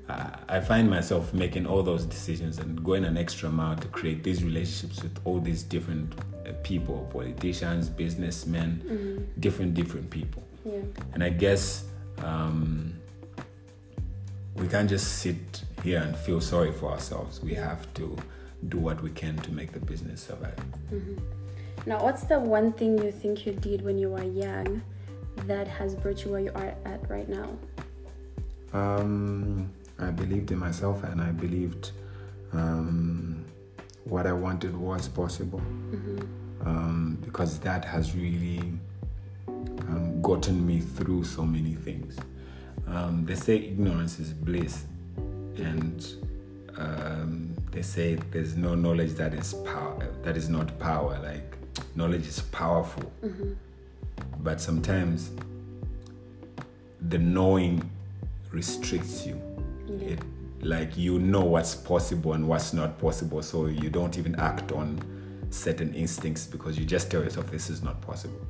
[0.08, 4.24] I, I find myself making all those decisions and going an extra mile to create
[4.24, 10.42] these relationships with all these different uh, people, politicians, businessmen, different different people.
[10.64, 10.80] Yeah.
[11.12, 11.84] And I guess
[12.18, 12.92] um,
[14.56, 17.40] we can't just sit here and feel sorry for ourselves.
[17.40, 18.16] We have to
[18.68, 20.58] do what we can to make the business survive.
[21.86, 24.82] Now, what's the one thing you think you did when you were young
[25.46, 27.56] that has brought you where you are at right now?
[28.72, 31.92] Um, I believed in myself and I believed
[32.52, 33.44] um,
[34.04, 35.60] what I wanted was possible
[36.64, 38.72] um, because that has really
[39.88, 42.16] um, gotten me through so many things.
[42.86, 44.84] Um, they say ignorance is bliss,
[45.56, 46.04] and
[46.76, 51.18] um, they say there's no knowledge that is power that is not power.
[51.22, 51.56] Like
[51.94, 53.10] knowledge is powerful,
[54.40, 55.30] but sometimes
[57.08, 57.88] the knowing
[58.50, 59.40] restricts you.
[59.88, 60.20] It
[60.62, 65.00] like you know what's possible and what's not possible, so you don't even act on
[65.50, 68.40] certain instincts because you just tell yourself this is not possible.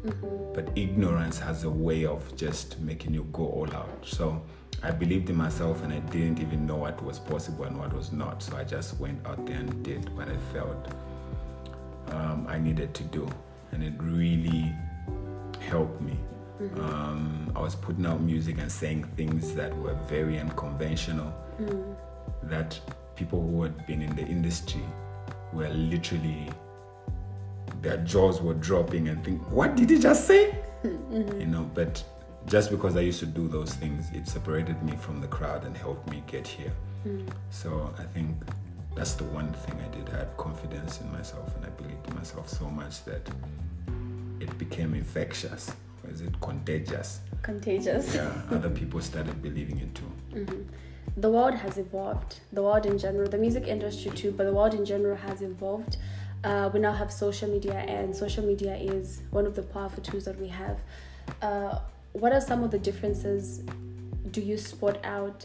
[0.54, 4.04] But ignorance has a way of just making you go all out.
[4.04, 4.42] So
[4.82, 8.12] I believed in myself and I didn't even know what was possible and what was
[8.12, 8.42] not.
[8.42, 10.88] So I just went out there and did what I felt
[12.08, 13.28] um, I needed to do,
[13.70, 14.72] and it really
[15.62, 16.16] helped me.
[16.60, 16.80] Mm-hmm.
[16.80, 22.48] Um, I was putting out music and saying things that were very unconventional, mm-hmm.
[22.48, 22.78] that
[23.16, 24.84] people who had been in the industry
[25.52, 26.50] were literally,
[27.80, 30.54] their jaws were dropping and think, what did he just say?
[30.84, 31.40] Mm-hmm.
[31.40, 32.02] You know, but
[32.46, 35.76] just because I used to do those things, it separated me from the crowd and
[35.76, 36.72] helped me get here.
[37.50, 38.36] So I think
[38.94, 40.08] that's the one thing I did.
[40.14, 43.28] I had confidence in myself and I believed in myself so much that
[44.42, 45.72] it became infectious.
[46.04, 47.20] Or is it contagious?
[47.42, 48.14] Contagious.
[48.14, 50.66] Yeah, other people started believing it too.
[51.16, 52.40] the world has evolved.
[52.52, 55.96] The world in general, the music industry too, but the world in general has evolved.
[56.44, 60.24] Uh, we now have social media, and social media is one of the powerful tools
[60.24, 60.78] that we have.
[61.40, 61.78] Uh,
[62.12, 63.62] what are some of the differences
[64.32, 65.44] do you spot out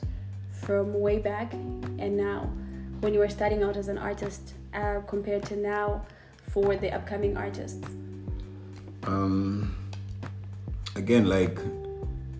[0.51, 2.49] from way back and now
[2.99, 6.03] when you were starting out as an artist uh, compared to now
[6.51, 7.87] for the upcoming artists?
[9.03, 9.75] Um,
[10.95, 11.59] again, like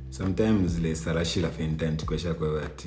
[0.10, 2.86] sometimes le sarashila intent kwesha kwa that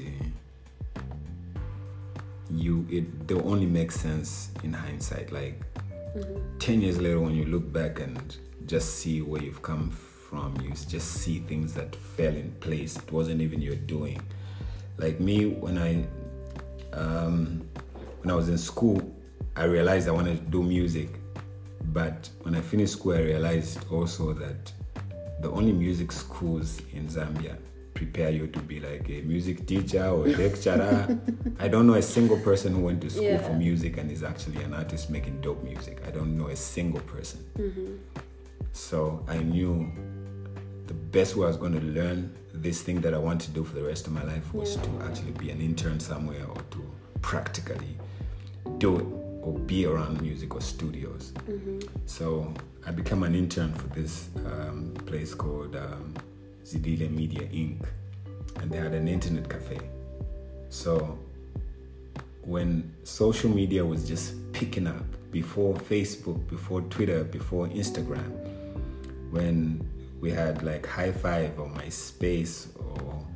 [2.50, 5.32] you it they only make sense in hindsight.
[5.32, 5.62] Like
[6.58, 10.70] ten years later, when you look back and just see where you've come from, you
[10.88, 12.96] just see things that fell in place.
[12.96, 14.20] It wasn't even your doing.
[14.98, 16.04] Like me, when I
[16.92, 17.62] um,
[18.20, 19.00] when I was in school,
[19.56, 21.19] I realized I wanted to do music.
[21.84, 24.72] But when I finished school, I realized also that
[25.40, 27.56] the only music schools in Zambia
[27.94, 31.18] prepare you to be like a music teacher or lecturer.
[31.58, 33.38] I don't know a single person who went to school Yeah.
[33.46, 36.00] for music and is actually an artist making dope music.
[36.06, 37.44] I don't know a single person.
[37.58, 37.96] Mm-hmm.
[38.72, 39.90] So I knew
[40.86, 43.64] the best way I was going to learn this thing that I want to do
[43.64, 44.82] for the rest of my life was Yeah.
[44.82, 46.90] to actually be an intern somewhere or to
[47.22, 47.96] practically
[48.78, 49.06] do it.
[49.42, 51.32] Or be around music or studios.
[52.06, 52.52] So
[52.86, 56.14] I became an intern for this um, place called um,
[56.64, 57.84] Zidile Media Inc.
[58.56, 59.78] And they had an internet cafe.
[60.68, 61.18] So
[62.42, 68.30] when social media was just picking up before Facebook, before Twitter, before Instagram,
[69.30, 69.86] when
[70.20, 73.26] we had like High Five or MySpace or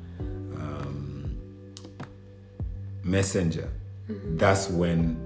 [0.57, 1.37] um,
[3.03, 3.71] Messenger,
[4.09, 5.17] that's when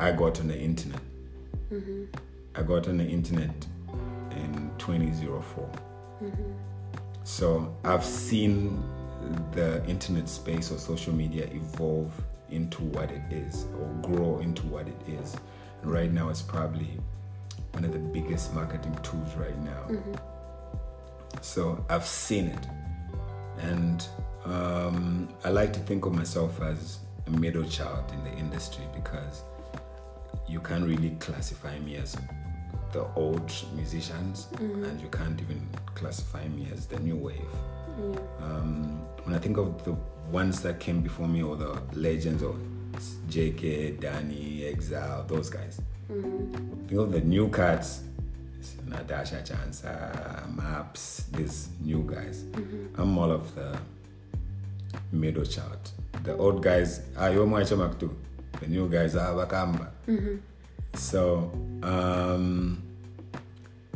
[0.00, 1.00] I got on the internet.
[2.54, 3.66] I got on the internet
[4.32, 5.70] in 2004.
[7.24, 8.82] So I've seen
[9.52, 12.12] the internet space or social media evolve
[12.50, 15.36] into what it is or grow into what it is.
[15.82, 16.98] And right now, it's probably
[17.72, 19.84] one of the biggest marketing tools right now.
[21.42, 22.66] So I've seen it.
[23.60, 24.06] And
[24.44, 29.42] um, I like to think of myself as a middle child in the industry because
[30.48, 32.16] you can't really classify me as
[32.92, 37.54] the old musicians and you can't even classify me as the new wave.
[38.42, 39.94] Um, when I think of the
[40.30, 42.56] ones that came before me or the legends of
[43.28, 45.80] JK, Danny, Exile, those guys.
[46.08, 48.02] Think of the new cats,
[48.86, 52.44] Natasha Chansa, Maps, these new guys.
[52.96, 53.78] I'm all of the
[55.12, 55.90] middle child.
[56.24, 58.16] The old guys, ah, you're my too.
[58.60, 59.88] The new guys are Wakamba.
[60.94, 61.50] So
[61.82, 62.82] um,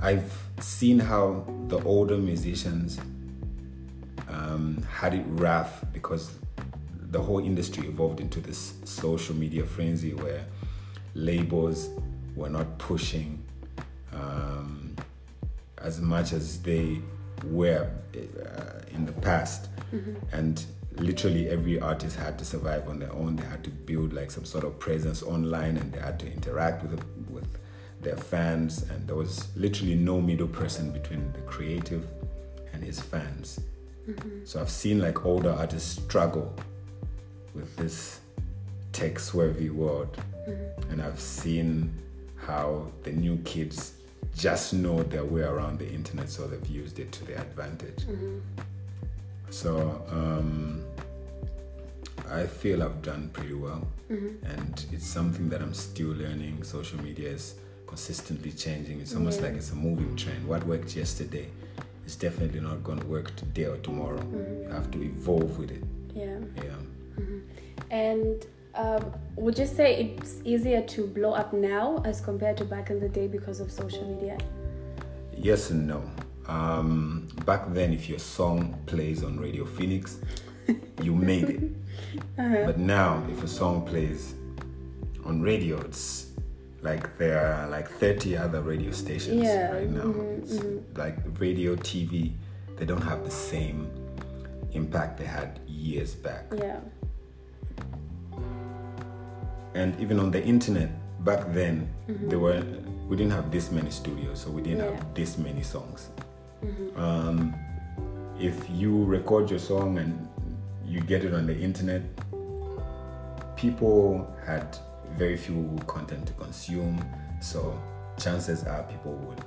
[0.00, 2.98] I've seen how the older musicians
[4.28, 6.32] um, had it rough because
[7.10, 10.44] the whole industry evolved into this social media frenzy where
[11.14, 11.90] labels
[12.34, 13.42] were not pushing
[14.12, 14.96] um,
[15.78, 17.00] as much as they
[17.44, 19.68] were uh, in the past.
[20.32, 20.64] And
[20.96, 23.36] literally every artist had to survive on their own.
[23.36, 26.82] They had to build like some sort of presence online and they had to interact
[26.82, 27.46] with, with
[28.00, 28.82] their fans.
[28.90, 32.06] And there was literally no middle person between the creative
[32.72, 33.60] and his fans.
[34.08, 34.44] Mm-hmm.
[34.44, 36.54] So I've seen like older artists struggle
[37.54, 38.20] with this
[38.92, 40.16] tech swervy world.
[40.48, 40.90] Mm-hmm.
[40.90, 41.92] And I've seen
[42.36, 43.94] how the new kids
[44.36, 48.04] just know their way around the internet, so they've used it to their advantage.
[48.06, 48.38] Mm-hmm.
[49.52, 50.82] So um,
[52.30, 56.62] I feel I've done pretty well, and it's something that I'm still learning.
[56.64, 57.54] Social media is
[57.86, 59.00] consistently changing.
[59.02, 59.48] It's almost Yeah.
[59.48, 60.46] like it's a moving train.
[60.46, 61.48] What worked yesterday
[62.06, 64.22] is definitely not going to work today or tomorrow.
[64.64, 65.84] You have to evolve with it.
[66.14, 66.38] Yeah.
[66.56, 66.78] Yeah.
[67.90, 69.88] And um, would you say
[70.18, 73.70] it's easier to blow up now as compared to back in the day because of
[73.70, 74.38] social media?
[75.36, 76.02] Yes and no.
[76.48, 80.18] Um, back then, if your song plays on Radio Phoenix,
[81.02, 81.62] you made it.
[82.36, 84.34] But now, if a song plays
[85.24, 86.26] on radio, it's
[86.82, 90.02] like there are like 30 other radio stations Yeah, right now.
[90.02, 92.32] mhm, it's like radio, TV,
[92.76, 93.88] they don't have the same
[94.72, 96.46] impact they had years back.
[96.56, 96.80] Yeah.
[99.74, 100.90] and even on the internet
[101.24, 102.62] back then there were
[103.08, 104.94] we didn't have this many studios so we didn't Yeah.
[104.96, 106.10] have this many songs
[106.96, 107.54] um,
[108.38, 110.28] if you record your song and
[110.86, 112.02] you get it on the internet
[113.56, 114.76] people had
[115.16, 117.02] very few content to consume
[117.40, 117.78] so
[118.18, 119.40] chances are people would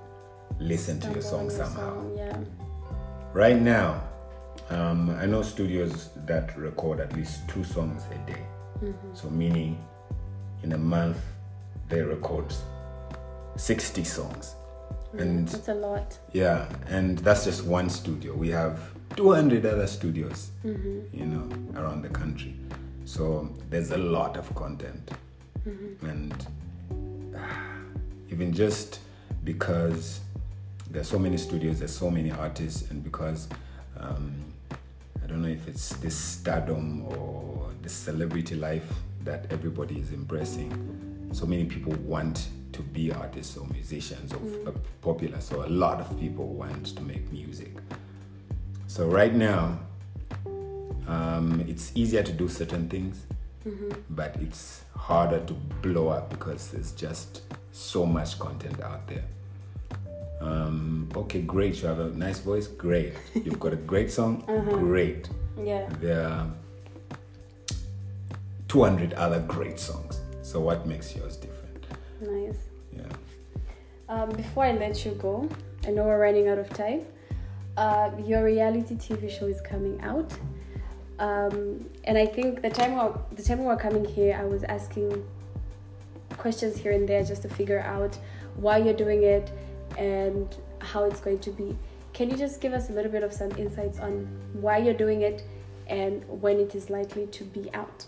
[0.60, 2.38] listen to your song somehow song, Yeah.
[3.34, 4.02] right now
[4.70, 8.42] um, i know studios that record at least two songs a day.
[9.14, 9.78] So meaning
[10.64, 11.18] in a month
[11.90, 12.54] they record
[13.58, 14.56] 60 songs
[15.20, 16.18] and mm, That's a lot.
[16.34, 18.34] yeah and that's just one studio.
[18.36, 18.80] We have
[19.16, 21.00] 200 other studios mm-hmm.
[21.18, 22.56] you know around the country.
[23.06, 25.12] So there's a lot of content.
[25.68, 26.06] Mm-hmm.
[26.06, 26.48] And
[28.30, 29.00] even just
[29.44, 30.20] because
[30.90, 33.48] there's so many studios there's so many artists and because
[34.00, 34.34] um,
[35.24, 38.88] i don't know if it's this stardom or the celebrity life
[39.24, 40.70] that everybody is embracing
[41.32, 46.00] so many people want to be artists or musicians or uh, popular so a lot
[46.00, 47.74] of people want to make music.
[48.88, 49.80] So right now
[51.08, 53.24] um, it's easier to do certain things
[54.10, 57.42] but it's harder to blow up because there's just
[57.72, 59.24] so much content out there.
[60.42, 61.82] Um, okay great.
[61.82, 62.68] You have a nice voice?
[62.68, 63.14] Great.
[63.34, 64.44] You've got a great song?
[64.80, 65.30] Great.
[65.58, 65.88] Yeah.
[66.02, 66.48] there are
[68.68, 70.20] 200 other great songs.
[70.44, 71.86] So what makes yours different?
[72.22, 72.58] Nice.
[74.08, 75.50] Um, before I let you go,
[75.86, 77.06] I know we're running out of time.
[77.76, 80.32] Uh, your reality TV show is coming out,
[81.20, 84.46] um, and I think the time we were, the time we were coming here, I
[84.46, 85.26] was asking
[86.38, 88.18] questions here and there just to figure out
[88.56, 89.52] why you're doing it
[89.98, 91.78] and how it's going to be.
[92.14, 95.22] Can you just give us a little bit of some insights on why you're doing
[95.22, 95.44] it
[95.88, 98.06] and when it is likely to be out?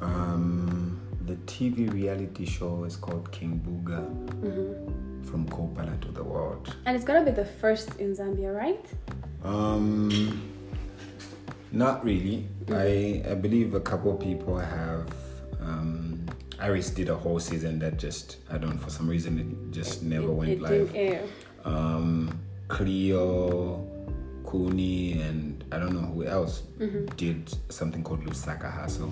[0.00, 4.02] Um, the TV reality show is called King Booga
[4.42, 5.11] Mm-hmm.
[5.24, 6.74] From Kopala to the World.
[6.86, 8.84] And it's gonna be the first in Zambia, right?
[9.44, 10.50] Um,
[11.70, 12.46] not really.
[12.70, 15.08] I I believe a couple people have.
[15.60, 16.26] Um,
[16.60, 20.28] Iris did a whole season that just I don't for some reason it just never
[20.28, 20.92] it, went it live.
[20.92, 21.22] didn't air.
[21.64, 23.84] Um, Cleo,
[24.48, 26.62] Kuni, and I don't know who else
[27.16, 29.08] did something called Lusaka Hustle,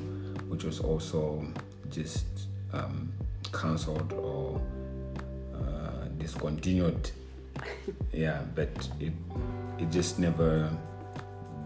[0.49, 1.45] which was also
[1.91, 2.27] just
[2.73, 3.13] um,
[3.53, 4.61] cancelled or
[6.31, 7.11] discontinued.
[8.13, 9.13] yeah, but it
[9.79, 10.71] it just never.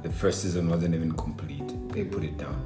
[0.02, 1.66] The first season wasn't even complete.
[1.92, 2.12] They mm.
[2.12, 2.56] put it down.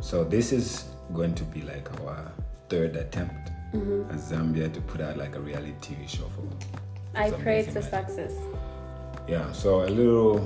[0.00, 2.32] So this is going to be like our
[2.68, 4.10] third attempt mm-hmm.
[4.10, 6.44] as Zambia to put out like a reality TV show for.
[7.14, 8.34] I pray it's a success.
[9.26, 10.36] Yeah, so a little.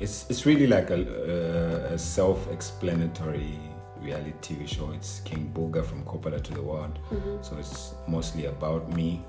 [0.00, 3.58] It's it's really like a, a, a self-explanatory
[4.06, 4.90] reality TV show.
[4.92, 6.98] It's King Boga from Kopala to the World,
[7.42, 9.22] so it's mostly about me.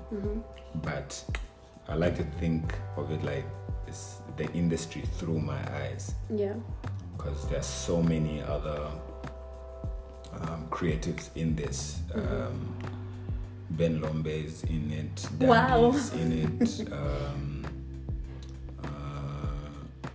[0.76, 1.22] But
[1.88, 3.44] I like to think of it like
[3.86, 6.54] it's the industry through my eyes Yeah.
[7.16, 8.86] because there's so many other
[10.40, 12.00] um, creatives in this.
[12.14, 12.74] Um,
[13.70, 15.28] ben Lombe is in it.
[15.38, 15.90] Dan Wow.
[15.90, 16.92] is in it.
[16.92, 17.64] Um,
[18.84, 20.08] uh,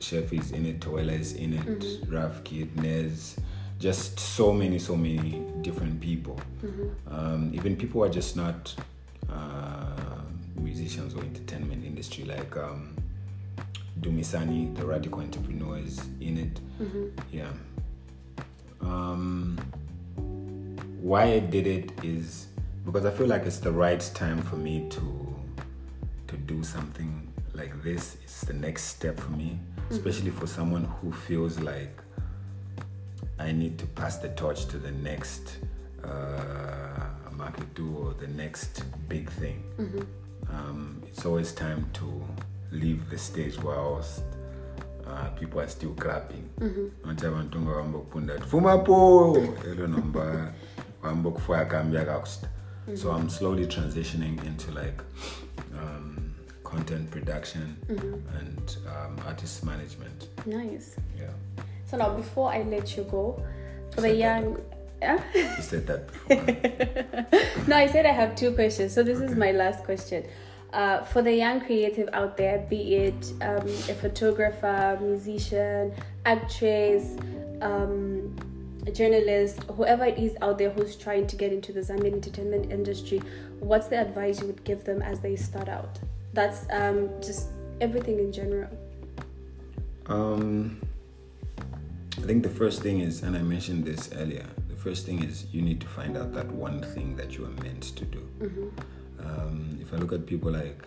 [0.00, 0.80] Chef is in it.
[0.80, 2.08] Towela is in it.
[2.08, 3.36] Raf Kid, Nez.
[3.82, 6.38] Just so many, so many different people.
[7.10, 8.72] Um, even people who are just not
[9.28, 10.20] uh,
[10.54, 12.96] musicians or entertainment industry, like um,
[14.00, 16.60] Dumisani, the radical entrepreneur, is in it.
[17.32, 17.50] Yeah.
[18.82, 19.58] Um,
[21.00, 22.46] why I did it is
[22.86, 25.36] because I feel like it's the right time for me to
[26.28, 28.16] to do something like this.
[28.22, 29.58] It's the next step for me,
[29.90, 31.98] especially for someone who feels like
[33.38, 35.58] I need to pass the torch to the next
[36.04, 39.62] uh, market do or the next big thing.
[40.50, 42.24] Um, it's always time to
[42.70, 44.22] leave the stage whilst
[45.06, 46.48] uh, people are still clapping.
[47.04, 49.36] Manje abantu nga bambokupunda ati fumapo
[49.70, 50.52] elo nomba
[51.02, 52.48] wambokufaya kambi akakusta.
[52.94, 55.00] So I'm slowly transitioning into like
[55.74, 57.76] um, content production
[58.38, 60.28] and um, artist management.
[60.46, 60.96] Nice.
[61.18, 61.30] Yeah,
[61.92, 63.44] So now, before I let you go,
[63.90, 64.58] for the young,
[65.02, 65.22] yeah?
[65.34, 67.66] you said that before.
[67.68, 68.94] no, I said I have two questions.
[68.94, 70.24] So this is my last question.
[70.72, 75.92] Uh, for the young creative out there, be it um, a photographer, musician,
[76.24, 77.14] actress,
[77.60, 78.34] um,
[78.86, 82.72] a journalist, whoever it is out there who's trying to get into the Zambian entertainment
[82.72, 83.20] industry,
[83.60, 85.98] what's the advice you would give them as they start out?
[86.32, 87.48] That's um, just
[87.82, 88.70] everything in general.
[90.06, 90.80] Um,
[92.22, 95.46] I think the first thing is, and I mentioned this earlier, the first thing is
[95.50, 98.72] you need to find out that one thing that you are meant to do.
[99.18, 100.84] Um, if I look at people like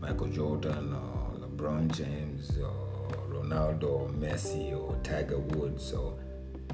[0.00, 6.16] Michael Jordan or LeBron James or Ronaldo or Messi or Tiger Woods, or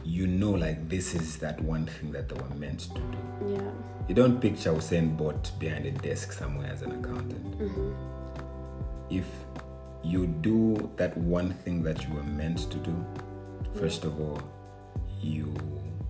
[0.05, 3.55] you know, like this is that one thing that they were meant to do.
[3.55, 3.70] Yeah.
[4.09, 7.57] You don't picture Usain Bolt behind a desk somewhere as an accountant.
[9.09, 9.24] If
[10.05, 13.07] you do that one thing that you were meant to do,
[13.75, 14.41] first of all,
[15.21, 15.55] you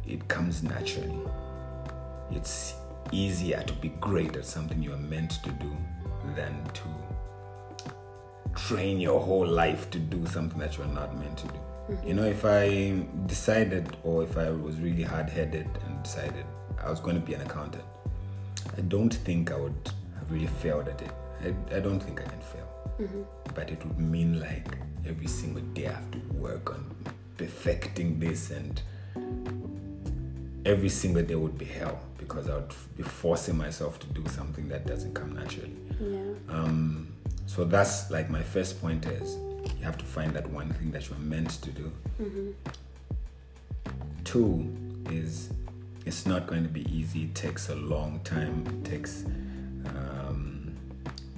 [0.07, 1.21] it comes naturally.
[2.31, 2.75] It's
[3.13, 5.77] easier to be great at something you are meant to do
[6.37, 6.83] than to
[8.55, 11.55] train your whole life to do something that you are not meant to do.
[11.91, 12.09] Mm-hmm.
[12.09, 16.45] You know, if I decided or if I was really hard headed and decided
[16.83, 17.85] I was going to be an accountant,
[18.77, 21.11] I don't think I would have really failed at it.
[21.43, 22.69] I, I don't think I can fail.
[23.01, 23.23] Mm-hmm.
[23.55, 26.95] But it would mean like every single day I have to work on
[27.41, 28.83] perfecting this and
[30.67, 34.69] every single day would be hell because I would be forcing myself to do something
[34.69, 35.75] that doesn't come naturally.
[35.99, 36.55] Yeah.
[36.55, 37.15] Um,
[37.47, 39.39] so that's like my first point is
[39.79, 41.91] you have to find that one thing that you're meant to do.
[44.25, 44.71] Two
[45.11, 45.49] is
[46.05, 47.25] it's not going to be easy.
[47.25, 48.65] It takes a long time.
[48.67, 49.25] It takes
[49.87, 50.77] um,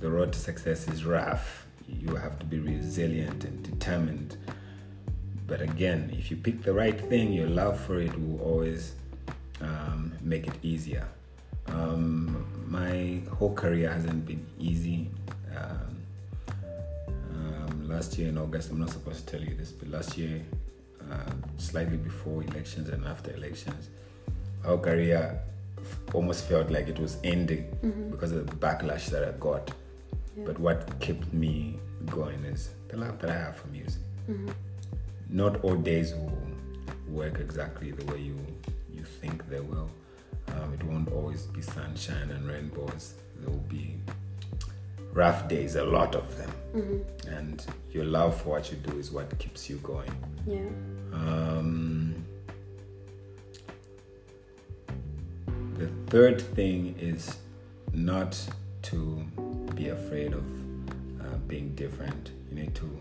[0.00, 1.64] the road to success is rough.
[1.86, 4.36] You have to be resilient and determined.
[5.46, 8.94] But again, if you pick the right thing, your love for it will always
[9.60, 11.06] um, make it easier.
[11.66, 15.10] Um, my whole career hasn't been easy.
[15.56, 15.96] Um,
[17.34, 20.42] um, last year in August, I'm not supposed to tell you this, but last year,
[21.10, 23.90] uh, slightly before elections and after elections,
[24.64, 25.40] our career
[26.14, 27.66] almost felt like it was ending
[28.10, 29.70] because of the backlash that I got.
[30.36, 30.44] Yeah.
[30.46, 34.02] But what kept me going is the love that I have for music.
[35.32, 36.38] Not all days will
[37.08, 38.36] work exactly the way you
[38.92, 39.90] you think they will.
[40.48, 43.14] Um, it won't always be sunshine and rainbows.
[43.40, 43.96] There will be
[45.12, 46.50] rough days, a lot of them.
[47.28, 50.12] And your love for what you do is what keeps you going.
[50.46, 50.68] Yeah.
[51.12, 52.24] Um,
[55.78, 57.36] the third thing is
[57.92, 58.38] not
[58.82, 59.24] to
[59.74, 60.44] be afraid of
[61.20, 62.30] uh, being different.
[62.50, 62.98] You need to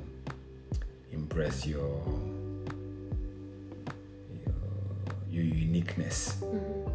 [1.12, 2.01] embrace your
[4.45, 4.55] your,
[5.30, 6.41] your uniqueness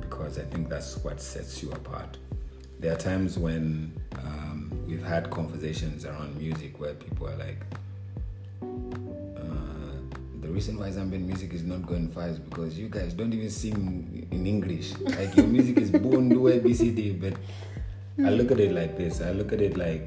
[0.01, 2.19] because I think that's what sets you apart.
[2.79, 7.63] There are times when um, we've had conversations around music where people are like,
[8.63, 13.33] uh, the reason why Zambian music is not going far is because you guys don't
[13.33, 14.99] even sing in English.
[15.01, 17.35] Like your music is Bundu ABCD, but
[18.25, 19.21] I look at it like this.
[19.21, 20.07] I look at it like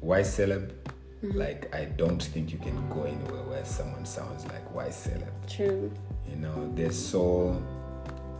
[0.00, 0.79] Y Celeb?
[1.22, 5.32] Like I don't think you can go anywhere where someone sounds like Y Celeb.
[5.48, 5.92] True.
[6.28, 7.62] You know, there's so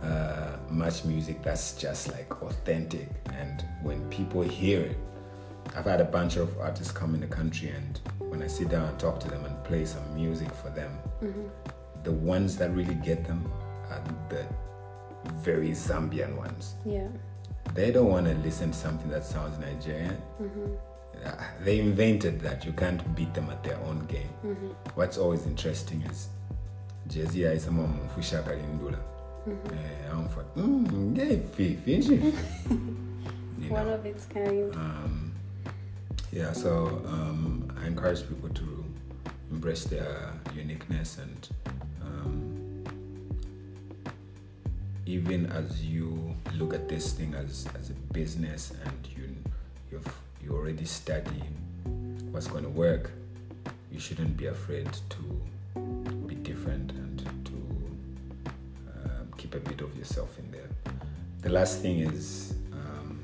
[0.03, 4.97] uh, much music that's just like authentic, and when people hear it,
[5.77, 8.89] I've had a bunch of artists come in the country, and when I sit down
[8.89, 10.99] and talk to them and play some music for them,
[12.03, 13.51] the ones that really get them
[13.91, 14.47] are the
[15.35, 16.77] very Zambian ones.
[16.87, 17.09] Yeah.
[17.75, 20.17] They don't want to listen to something that sounds Nigerian.
[20.41, 20.47] Uh,
[21.65, 22.65] They invented that.
[22.65, 24.31] You can't beat them at their own game.
[24.95, 26.29] What's always interesting is
[27.09, 28.99] Jay-Z ayisema mumfusha kalindula.
[29.49, 32.21] Eh, amfa, "Mm, ngefi, fishi."
[33.61, 34.73] You One of its kind.
[34.75, 35.33] um,
[36.33, 38.85] yeah, so um, I encourage people to
[39.53, 41.49] embrace their uniqueness and
[42.03, 42.85] um,
[45.07, 49.25] even as you look at this thing as, as a business and you
[49.93, 50.07] you've
[50.43, 51.43] you already study
[52.31, 53.11] what's going to work,
[53.93, 55.41] you shouldn't be afraid to
[56.27, 57.53] be different and to
[59.05, 60.69] um, keep a bit of yourself in there.
[61.43, 63.21] The last thing is um,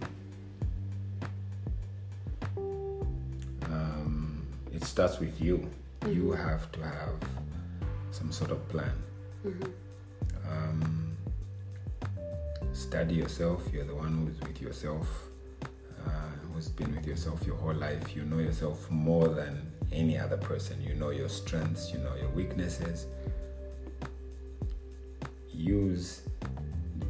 [3.65, 5.69] um, it starts with you.
[6.09, 7.21] You have to have
[8.11, 8.93] some sort of plan.
[10.49, 11.17] Um,
[12.73, 13.63] study yourself.
[13.73, 15.09] You're the one who's with yourself,
[16.07, 16.11] uh,
[16.57, 18.17] who's been with yourself your whole life.
[18.17, 20.83] You know yourself more than any other person.
[20.83, 23.07] You know your strengths, you know your weaknesses.
[25.53, 26.23] Use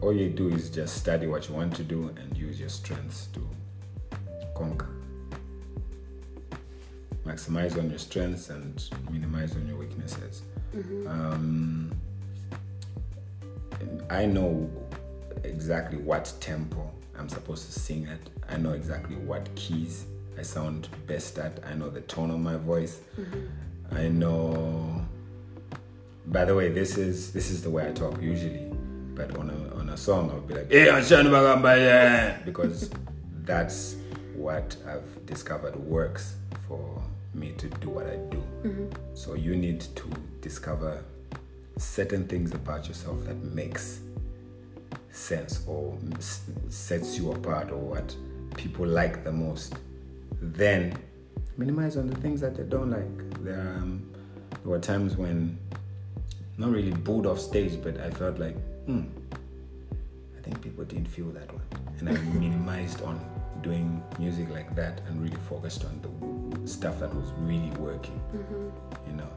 [0.01, 3.29] all you do is just study what you want to do and use your strengths
[3.35, 3.49] to
[4.57, 4.91] conquer.
[7.25, 10.43] Maximize on your strengths and minimize on your weaknesses.
[11.07, 11.95] Um,
[14.11, 14.69] I know
[15.45, 18.19] exactly what tempo I'm supposed to sing at.
[18.49, 20.07] I know exactly what keys
[20.39, 21.61] I sound best at.
[21.67, 23.01] I know the tone of my voice.
[23.19, 23.97] Mm-hmm.
[23.97, 25.05] I know.
[26.27, 28.71] By the way, this is this is the way I talk usually.
[29.15, 32.91] But on a on a song, I'll be like, "Hey, yeah," because
[33.45, 33.97] that's
[34.35, 36.37] what I've discovered works
[36.69, 37.03] for
[37.33, 38.43] me to do what I do.
[38.65, 39.15] Mm-hmm.
[39.15, 40.11] So you need to
[40.41, 41.03] discover
[41.79, 44.01] certain things about yourself that makes
[45.17, 45.97] sense or
[46.69, 48.15] sets you apart or what
[48.57, 49.75] people like the most
[50.41, 50.97] then
[51.57, 53.43] minimize on the things that they don't like.
[53.43, 54.13] There, um,
[54.51, 55.59] there were times when
[56.59, 58.57] not really booed off stage but i felt like
[58.87, 59.03] hmm
[60.39, 61.63] i think people didn't feel that one
[61.99, 63.21] and i minimized on
[63.63, 68.21] doing music like that and really focused on the stuff that was really working
[69.07, 69.29] you know.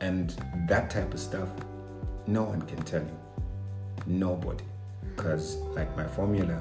[0.00, 0.34] And
[0.68, 1.48] that type of stuff
[2.26, 3.18] no one can tell you
[4.06, 4.64] nobody.
[5.16, 6.60] Because like my formula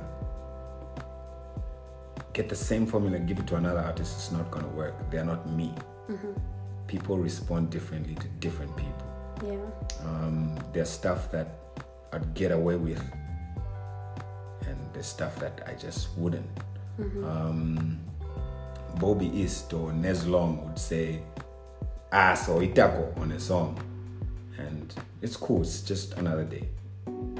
[2.33, 5.25] get the same formula give it to another artist it's not going to work they're
[5.25, 5.73] not me.
[6.87, 9.07] People respond differently to different people.
[9.45, 9.57] Yeah.
[10.05, 11.47] um, there's stuff that
[12.13, 13.01] i'd get away with
[14.67, 16.45] and there's stuff that i just wouldn't.
[16.99, 17.99] Um,
[18.99, 21.21] bobby east or Nez Long would say
[22.11, 23.79] ass or itako on a song.
[24.57, 26.69] And it's cool it's just another day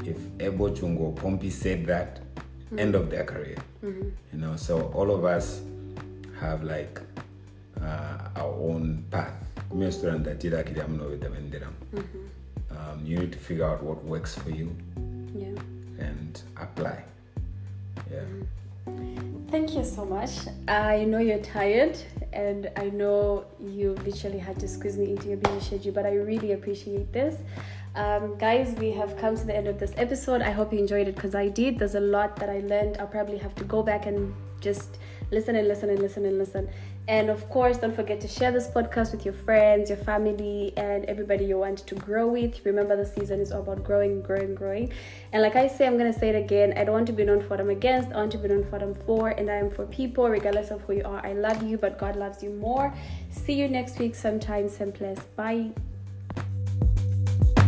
[0.06, 2.20] if ebo chungo pompey said that
[2.78, 5.62] end of their career you know so all of us
[6.39, 6.99] have like
[7.82, 9.34] uh, our own path
[9.74, 10.52] Restaurant that did
[10.97, 11.74] not with them in them.
[12.72, 14.76] Um, you need to figure out what works for you
[15.34, 15.56] Yeah.
[15.99, 17.04] and apply
[18.12, 18.24] yeah
[19.49, 20.32] Thank you so much.
[20.70, 21.97] I know you're tired,
[22.32, 26.14] and I know you literally had to squeeze me into your busy schedule, but I
[26.14, 27.36] really appreciate this.
[27.94, 30.42] Um, guys, we have come to the end of this episode.
[30.42, 31.78] I hope you enjoyed it because I did.
[31.78, 32.98] There's a lot that I learned.
[33.00, 34.98] I'll probably have to go back and just
[35.32, 36.70] listen and listen and listen and listen.
[37.08, 41.04] And of course, don't forget to share this podcast with your friends, your family, and
[41.06, 42.64] everybody you want to grow with.
[42.64, 44.94] Remember, the season is all about growing, growing, growing.
[45.34, 47.26] And like I say, I'm going to say it again I don't want to be
[47.26, 49.30] known for what I'm against, I want to be known for what I'm for.
[49.30, 51.26] And I am for people, regardless of who you are.
[51.26, 52.94] I love you, but God loves you more.
[53.32, 55.20] See you next week, sometime, same place.
[55.36, 55.72] Bye.